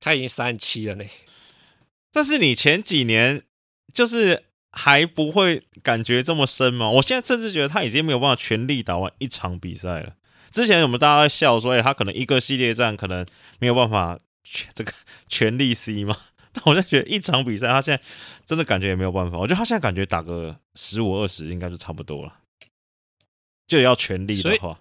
[0.00, 1.04] 他已经三十七了呢。
[2.12, 3.42] 但是你前几年
[3.92, 6.90] 就是还不会感觉这么深吗？
[6.90, 10.14] 我现在甚至觉得他已经没有办法全力打完一场比赛了。
[10.50, 13.26] 之前我们大家在笑说，哎、欸，他可能一个系列战可能
[13.58, 14.18] 没有办法
[14.74, 14.92] 这个
[15.28, 16.16] 全力 C 吗？
[16.54, 18.02] 但我就觉得一场比赛，他现在
[18.46, 19.36] 真的感觉也没有办法。
[19.36, 22.38] 我觉得他现在感觉打个十五二十应该就差不多了，
[23.66, 24.78] 就要全力的话。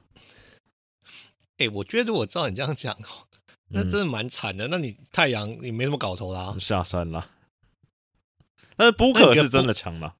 [1.58, 3.28] 哎、欸，我觉得如果照你这样讲哦，
[3.70, 4.68] 那真的蛮惨的。
[4.68, 7.30] 嗯、那你太阳也没什么搞头啦，下山了。
[8.76, 10.16] 但是布克是真的强了，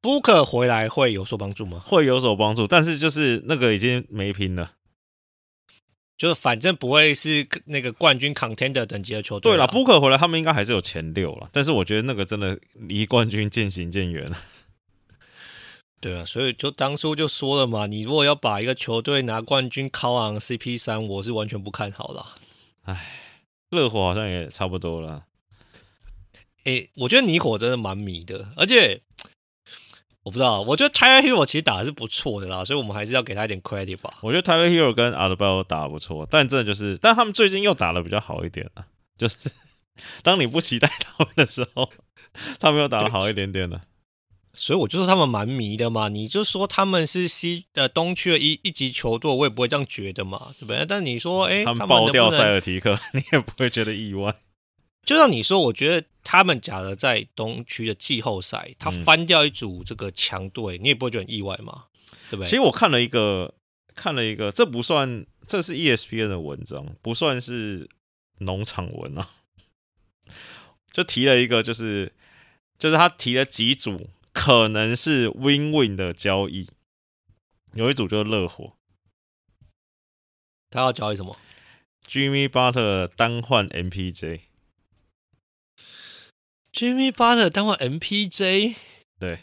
[0.00, 1.80] 布克回来会有所帮助吗？
[1.80, 4.72] 会有所帮助，但是就是那个已经没拼了。
[6.22, 9.50] 就反正不会是那个冠军 contender 等级的球队。
[9.50, 11.48] 对了，Booker 回来，他们应该还是有前六了。
[11.52, 14.36] 但是我觉得那个真的离冠军渐行渐远了。
[16.00, 22.36] 对啊，所以就当初就说了嘛，你如果要把一个球队拿冠军靠昂 CP 三，我是完全不看好了。
[22.84, 23.04] 唉，
[23.70, 25.24] 热火好像也差不多了。
[26.62, 29.02] 哎、欸，我觉得尼火真的蛮迷的，而且。
[30.24, 34.14] 我不知道，我觉得 Tyler Herro 其实打的是不错的啦，所以我们还是要给他一点 credit 吧。
[34.22, 38.86] 我觉得 Tyler Herro 跟 Adebayo 打的不错，但真的就是，但他们最近又打的比较好一点了。
[39.18, 39.50] 就是
[40.22, 41.90] 当你不期待他们的时候，
[42.60, 43.82] 他们又打的好一点点了。
[44.54, 46.08] 所以我就说他们蛮迷的嘛。
[46.08, 50.84] 你就说他们是西呃东区的一一级球队，我也不会这样觉得嘛，对不对？
[50.86, 54.34] 但你说，哎、欸，他们爆掉塞尔提克， 你也不会觉得意外。
[55.04, 61.86] 就像你说，我觉得他们假的在东区的季后赛，他翻掉一组这个强队，你也不会觉得很意外吗？
[62.30, 62.46] 对不对？
[62.46, 63.54] 其实我看了一个，
[63.96, 67.88] 看了一个，这不算，这是 ESPN 的文章，不算是
[68.38, 69.28] 农场文啊。
[70.92, 72.12] 就提了一个，就是
[72.78, 76.68] 就是他提了几组可能是 win-win 的交易，
[77.74, 78.74] 有一组就是热火，
[80.70, 81.36] 他要交易什么
[82.06, 84.42] ？Jimmy Butler 单换 MPJ。
[86.72, 88.76] Jimmy Butler 当过 MPJ，
[89.20, 89.38] 对，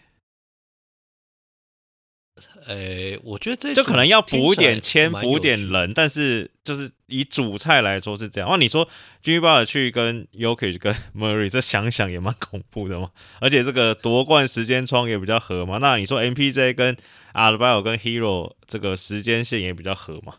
[2.65, 8.49] 诶、欸，我觉得这就可能要补点签，补点人，但是就是以主菜来说是这样。
[8.49, 8.89] 那你说
[9.23, 13.11] Jimmy Butler 去跟 y o k i c 跟 Murray，这想想也蛮恐怖的嘛。
[13.39, 15.77] 而且这个夺冠时间窗也比较合嘛。
[15.77, 16.97] 那你说 MPJ 跟
[17.33, 20.37] Adebayo 跟 Herro 这个时间线也比较合嘛？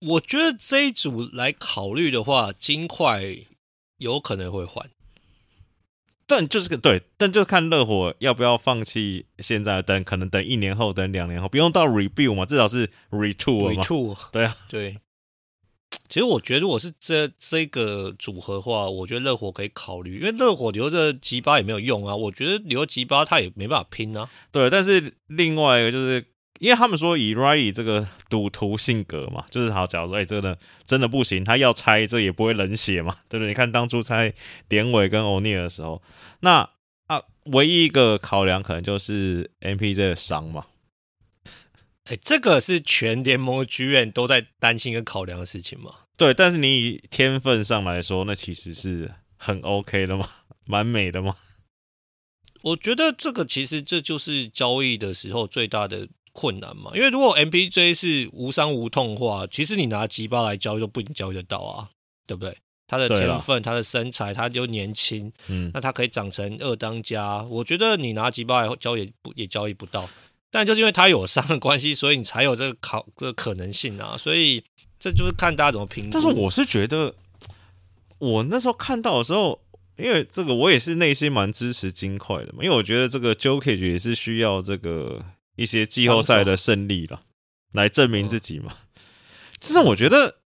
[0.00, 3.20] 我觉得这一组来考虑的话，金块
[3.96, 4.88] 有可能会换。
[6.28, 13.82] 但就是个对，但就是看热火要不要放弃现在等，可能等一年后，等两年后，不用到 rebuild 嘛，至少是 retool 嘛。
[13.82, 14.98] retool 对啊，对。
[16.10, 22.14] 其实我觉得，如果是这这个组合的话，我觉得热火可以考虑，因为热火留着吉巴也没有用啊。
[22.14, 24.28] 我觉得留吉巴他也没办法拼啊。
[24.52, 26.22] 对，但是另外一个就是
[26.58, 30.56] 因为他们说以 Riley 这个赌徒性格嘛，就是好，假如说哎、欸，这个呢
[30.86, 33.48] 真的不行，他要拆这也不会冷血嘛，对不对？
[33.48, 34.34] 你看当初拆
[34.68, 36.02] 典韦跟欧尼尔的时候，
[36.40, 36.68] 那
[37.06, 40.66] 啊，唯一一个考量可能就是 MPJ 的伤嘛。
[42.04, 45.92] 哎、欸，这个是全联盟剧院都在担心跟考量的事情吗？
[46.16, 50.28] 对，但是你以天分上来说，那其实是很 OK 的嘛，
[50.64, 51.36] 蛮美的嘛。
[52.62, 56.08] 我觉得这个其实这就是交易的时候最大的
[56.38, 61.88] 困难嘛，因为如果 MPJ 是无伤无痛的话，其实你拿吉巴来交易都不一定交易得到啊，
[62.28, 62.56] 对不对？
[62.86, 70.08] 他的天分，他的身材，他就年轻，嗯，那他可以长成二当家，我觉得你拿吉巴来交易也不也交易不到。
[70.50, 74.16] 但就是因为他有伤的关系，所以你才有这个考这个可能性啊。
[74.16, 74.62] 所以
[74.98, 76.10] 这就是看大家怎么评估。
[76.12, 77.14] 但是我是觉得，
[78.18, 79.60] 我那时候看到的时候，
[79.98, 85.20] 因为这个我也是内心蛮支持金块的嘛，因为我觉得这个 Jokic 也是需要这个
[85.58, 87.22] 一些季后赛的胜利了，
[87.72, 88.74] 来证明自己嘛。
[89.60, 90.38] 其实、我觉得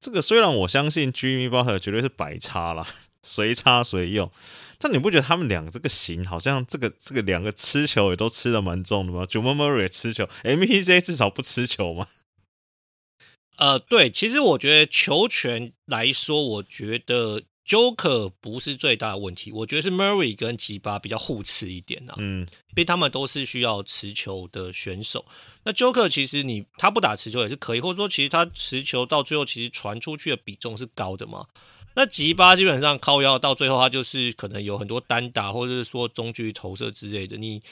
[0.00, 2.86] 这个虽然我相信 Jimmy Butler 绝对是百插啦，
[3.22, 4.30] 随插随用。
[4.78, 12.08] 但你不觉得他们两个这个型好像这个这个两个吃球也都吃的蛮重的吗？Jamal Murray 也吃球，MPJ 至少不吃球吗？
[13.58, 22.14] 呃，对，其实我觉得球权来说，我觉得 Joker 不是最大的问题，我觉得是 Murray 跟吉巴比较互斥一点啊。
[22.18, 22.40] 嗯，
[22.70, 25.24] 因为他们都是需要持球的选手。
[25.64, 31.46] 那 Joker 其实你他不打持球也是可以，或者说其实他持球到最后其实传出去的比重是高的嘛。
[31.94, 37.36] 那吉巴基本上靠腰到最后，他就是可能有很多单打，或者是说中距离投射之类的。
[37.36, 37.62] 你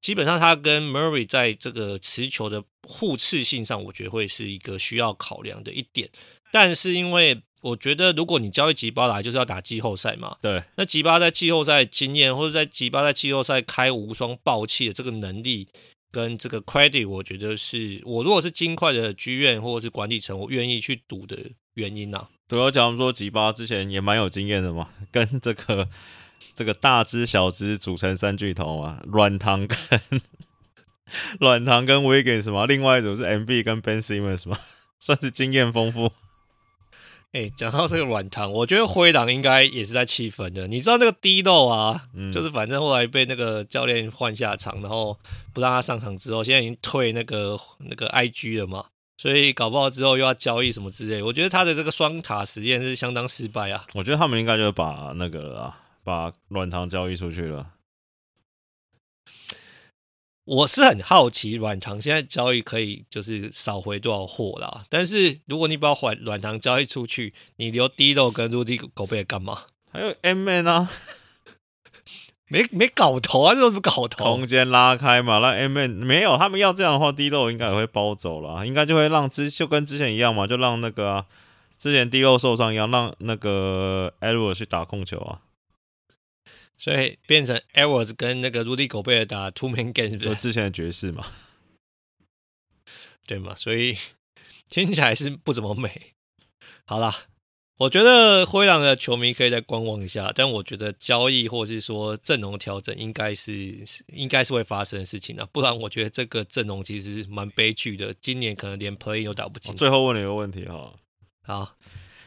[0.00, 6.10] 基本上他跟 Murray 在这个持球的互斥性上，我觉得会是一个需要考量的一点。
[6.50, 10.36] 但是因为我觉得，如果你交易吉巴来，就是要打季后赛嘛。
[10.40, 10.62] 对。
[10.76, 15.68] 那吉巴在季后赛经验，或者在吉巴在季后赛开无双爆气的这个能力
[16.12, 21.36] 跟这个 credit，我觉得是我如果是金块的剧院或者是管理层，我愿意去赌的
[21.74, 22.28] 原因呐、啊。
[22.46, 25.88] 对，我讲说吉巴之前也蛮有经验的嘛， 跟这个
[26.54, 29.76] 这个大只小只组成三巨头嘛，软糖跟
[31.40, 34.56] 软糖跟 Wiggins 嘛，另外一组是 MB 跟 Ben Simmons 嘛，
[34.98, 36.10] 算是经验丰富。
[37.32, 40.66] 哎，讲到这个软糖，我觉得灰狼应该也是在气愤的。
[40.66, 45.18] 你知道那个 D-Lo 啊，嗯、就是反正后来被那个教练换下场，然后
[45.52, 48.86] 不让他上场之后，现在已经退那个那个 IG 了嘛。
[49.18, 53.84] 所以搞不好之后又要交易什么之类，我觉得他的这个双塔实验是相当失败啊。
[53.94, 57.66] 我觉得他们应该就把那个了啊，把软糖交易出去了。
[60.48, 64.86] 我是很好奇软糖现在交易可以就是少回多少货啦。
[64.88, 69.64] 但是如果你把软软糖交易出去，你留 D-Lo 跟 Rudy Gobert 干嘛？
[69.92, 70.88] 还有 M-Man 啊。
[72.50, 73.54] 没没搞头啊！
[73.54, 74.24] 这都是搞头。
[74.24, 81.26] 空间拉开嘛，那 M N 没有他们要这样的话，D-Lo 应该也会包走了，应该就会让之就跟之前一样嘛，就让那个、啊、
[81.76, 85.40] 之前 D-Lo 受伤一样，让那个 Edwards 去打控球啊。
[86.78, 90.28] 所以变成 Edwards 跟那个 Rudy Gobert 打 Two Man Game 是不是？
[90.30, 91.26] 就之前的爵士嘛，
[93.26, 93.54] 对嘛？
[93.54, 93.98] 所以
[94.68, 96.14] 听起来是不怎么美。
[96.86, 97.24] 好啦。
[97.78, 103.52] 我觉得灰狼的球迷可以再观望一下，但我觉得交易或是说阵容调整应该是
[104.08, 109.72] 应该是会发生的事情啊，不然我觉得这个阵容其实蛮悲剧的，今年可能连 play 都打不进。
[109.76, 110.92] 最后问你一个问题哈，
[111.42, 111.76] 好，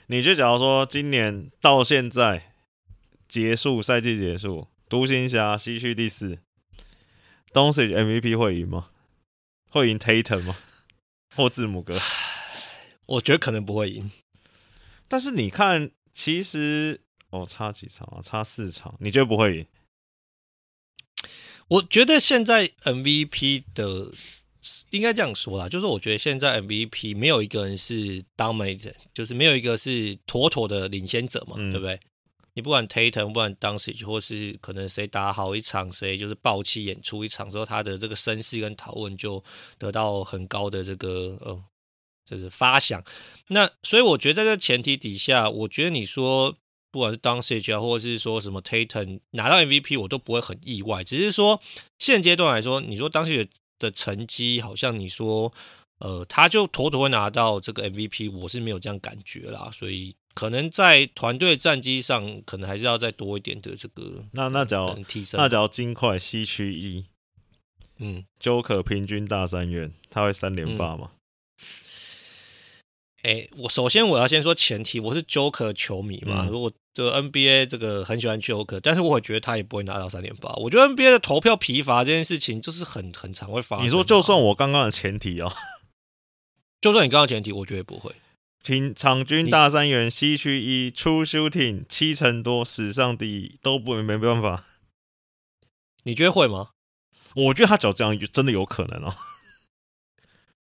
[0.08, 2.51] 你就假如说今年到现在
[3.32, 6.40] 结束赛季结束，独行侠西区第四
[7.54, 8.90] ，Doncic MVP 会赢吗？
[9.70, 10.58] 会赢 Tatum 吗？
[11.34, 11.98] 或字母哥？
[13.08, 14.12] 我觉得可能不会赢。
[15.08, 18.20] 但是你看，其实哦，差几场啊？
[18.22, 19.66] 差四场，你觉得不会赢？
[21.70, 24.12] 我觉得现在 MVP 的
[24.90, 31.98] 应该这样说啦，就是我觉得现在 MVP 没有一个人是 dominant，就是没有一个是妥妥的领先者嘛，嗯、对不对？
[32.54, 39.44] 你不管 Tatum，不管 Doncic，或是可能谁打好一场，谁就是爆气演出一场之后，他的这个声势跟讨论就
[39.78, 41.64] 得到很高的这个呃。
[42.24, 43.04] 就是发响，
[43.48, 46.56] 那所以我觉得在这前提底下，我觉得你说
[46.90, 51.04] 不管是 Doncic 啊，或者是说什么 Tatum 拿到 MVP，我都不会很意外。
[51.04, 51.62] 只是说
[52.00, 53.50] 现阶段来说，你说 Doncic
[53.80, 55.52] 的成绩好像你说
[55.98, 59.70] 呃，他就妥妥拿到这个 MVP，我是没有这样感觉啦。
[59.74, 64.26] 所以可能在团队战绩上，可能还是要再多一点的这个。
[64.34, 67.06] 那那只要提升，那只要金块西区一，
[67.98, 71.12] 嗯，Joker 平均大三元，他会三连霸吗？
[71.12, 71.18] 嗯
[73.24, 76.44] 哎，我首先我要先说前提，我是 Joker 球迷嘛。
[76.44, 80.52] 嗯、如果这个 NBA 这个很喜欢 Joker，但是我也觉得他也不会拿到三连霸。
[80.54, 83.86] 我觉得 NBA 的投票疲乏这件事情就是很很常会发生。
[83.86, 85.54] 你说就算我刚刚的前提哦，
[86.82, 88.12] 就算你刚刚前提，我觉得不会。
[88.64, 94.64] 平场均大三元西区一 True Shooting 七成多，史上第一都不没办法。
[96.04, 96.70] 你觉得会吗？
[97.36, 99.14] 我觉得他只要这样就真的有可能哦。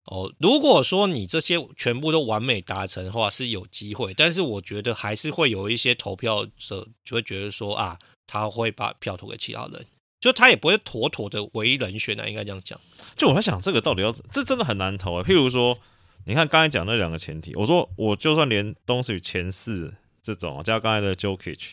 [0.05, 4.13] 哦，如果说你这些全部都完美达成的话，是有机会。
[4.13, 9.85] 但是我觉得还是会有一些投票者就会觉得说啊，他会把票投给其他人，
[10.19, 12.79] 就他也不会妥妥的唯一人选啊，应该这样讲。
[13.15, 15.23] 就我在想，这个到底要这真的很难投啊。
[15.23, 15.79] 譬如说，
[16.25, 21.71] 你看刚才讲那两个前提，我说我就算连东西前四这种，加刚才的 Jokic，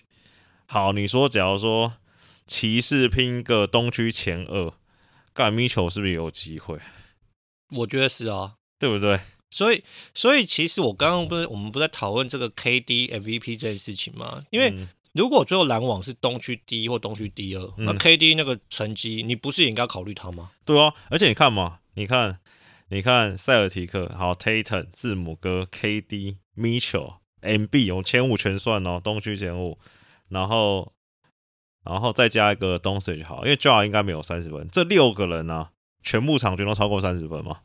[0.67, 1.95] 好，你说假如说
[2.47, 4.73] 骑士拼个东区前二，
[5.33, 6.79] 盖米球是不是有机会？
[7.77, 9.21] 我觉得是啊，对不对？
[9.51, 9.83] 所以，
[10.13, 14.45] 所以其实我刚刚不是我们不在讨论这个 KD MVP 这件事情吗？
[14.51, 20.51] 因为如果最后篮网是东区第一或东区第二，嗯、那 KD 那个成绩，你不是也应该考虑他吗？
[20.67, 22.41] 对啊，而且你看嘛，你看，
[22.91, 29.79] 你看塞尔提克，好，Tatum 字母哥，KD Mitchell MB，我前五全算哦，东区前五，
[30.29, 30.95] 然后，
[31.85, 35.73] 然后再加一个 Doncic 就好，因为 Ja 应该没有三十分，这六个人呢、啊？
[36.03, 37.61] 全部场均都超过三十分嘛？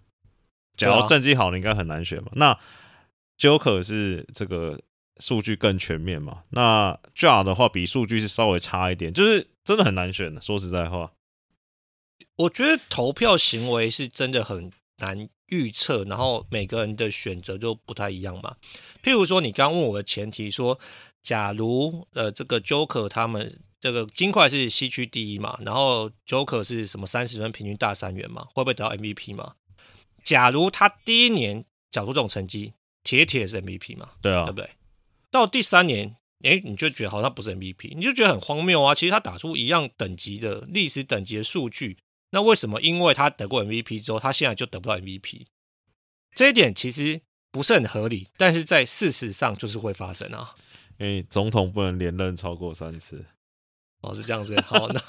[0.76, 2.30] 假如战绩好，你应该很难选嘛。
[2.34, 2.60] 那
[3.38, 4.82] Joker 是这个
[5.18, 6.44] 数据更全面嘛？
[6.50, 10.42] 那 Ja 的话比数据是稍微差一点，就是真的很难选的。
[10.42, 11.14] 说实在话，
[12.36, 18.56] 我觉得投票行为是真的很难预测，然后每个人的选择就不太一样嘛。
[19.02, 20.80] 譬如说，你刚问我的前提说，
[21.22, 23.60] 假如呃这个 Joker 他们。
[23.84, 29.56] 这个金块是西区第一嘛，然后 Joker 是什么三十分平均大三元嘛，会不会得到 MVP 嘛？
[30.24, 32.72] 假如他第一年缴出这种成绩，
[33.04, 34.12] 铁铁是 MVP 嘛？
[34.22, 34.70] 对啊，对不对？
[35.30, 36.16] 到第三年，
[36.46, 38.96] 哎，你就觉得好像不是 MVP，你就觉得很荒谬啊！
[38.96, 41.98] 其实他打出一样等级的历史等级的数据，
[42.34, 45.46] 那为什么因为他得过 MVP 之后，他现在就得不到 MVP？
[46.34, 47.22] 这一点其实
[47.52, 50.56] 不是很合理，但是在事实上就是会发生啊！
[50.98, 53.24] 因为总统不能连任超过三次。
[54.02, 54.60] 哦，是这样子。
[54.62, 55.02] 好，那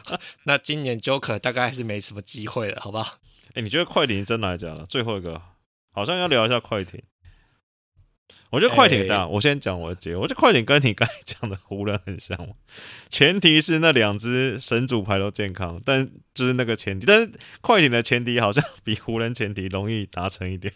[0.44, 3.18] 那今年 Joker 大概还是没什么机会了，好不好？
[3.48, 5.40] 哎、欸，你觉得快艇真来讲，最后一个
[5.92, 7.02] 好像要聊一下快艇。
[8.50, 10.22] 我觉得快艇，大、欸，我先讲我的结论。
[10.22, 12.36] 我觉得快艇跟你刚才讲的湖人很像，
[13.08, 20.74] 前提是那两只神主牌都健康，但就是那个前提，但是快艇的前提好像比湖人前提容易达成一点。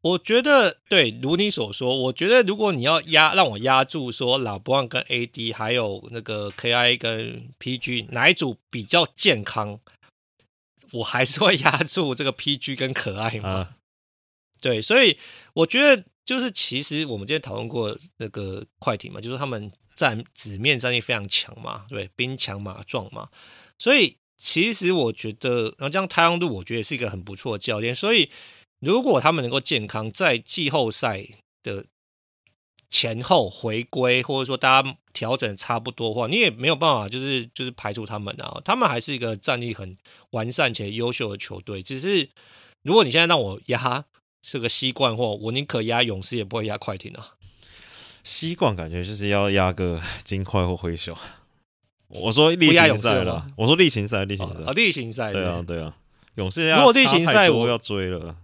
[0.00, 9.80] 我觉得对，如你所说，我觉得如果你要压让我压住说老布朗跟 AD 还有那个 KI 跟 PG 哪一组比较健康，
[10.92, 13.48] 我还是会压住这个 PG 跟可爱嘛。
[13.48, 13.76] 啊、
[14.64, 15.18] 对，所以
[15.52, 23.28] 我觉得就是其实我们之前讨论过那个快艇嘛，就是他们战纸面战力非常强嘛，对，兵强马壮嘛，
[23.78, 28.30] 所以其实我觉得，然后这样太阳度我觉得是一个很不错的教练，所以。
[28.80, 31.26] 如果他们能够健康，在季后赛
[31.62, 31.86] 的
[32.90, 38.60] 前后回归，或者说大家调整差不多的话，你也没有办法，就是就是排除他们啊。
[38.62, 39.96] 他们还是一个战力很
[40.32, 41.82] 完善且优秀的球队。
[41.82, 42.28] 只是
[42.82, 44.04] 如果你现在让我压
[44.46, 47.34] 这个西冠，或我宁可压勇士，也不会压快艇啊。
[48.22, 51.16] 西冠感觉就是要压个金块或灰熊。
[52.08, 55.32] 我说例行赛了，我说例行赛，例行赛啊，例行赛。
[55.32, 55.96] 对啊，对啊，
[56.36, 58.36] 勇士如果例行赛我要追了。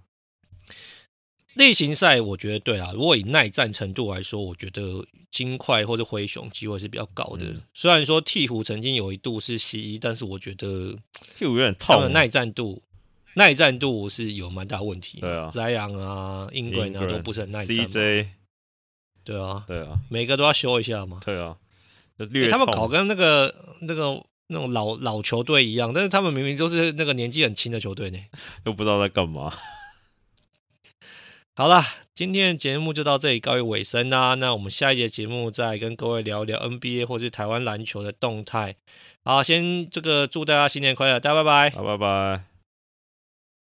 [1.55, 7.45] 例行赛我觉得对啊，如果以耐战程度来说，我觉得金块或者灰熊机会是比较高的。
[7.45, 10.97] 嗯、虽然说鹈鹕曾经有一度是 C 一，但是我觉得
[11.37, 11.95] 鹈鹕有点痛。
[11.95, 12.83] 他们耐战度，
[13.35, 15.21] 耐战度是有蛮大问题。
[15.21, 17.77] 对啊，Zion 啊，英格兰啊都不是很耐战。
[17.77, 18.29] CJ，
[19.25, 21.21] 对啊，对啊，每个都要修一下嘛。
[21.25, 21.57] 对啊，
[22.19, 28.19] 欸、他们搞跟那个那个那种老老球队一样，但是他们明明都是那个年纪很轻的球队呢，
[28.65, 29.53] 都不知道在干嘛。
[31.55, 34.35] 好啦，今天的节目就到这里告一尾声啦。
[34.35, 38.77] 那我们下一节节目再跟各位聊聊 NBA 或是台湾篮球的动态。
[39.23, 42.50] 好，先这个祝大家新年快乐，大家拜拜，好，拜拜。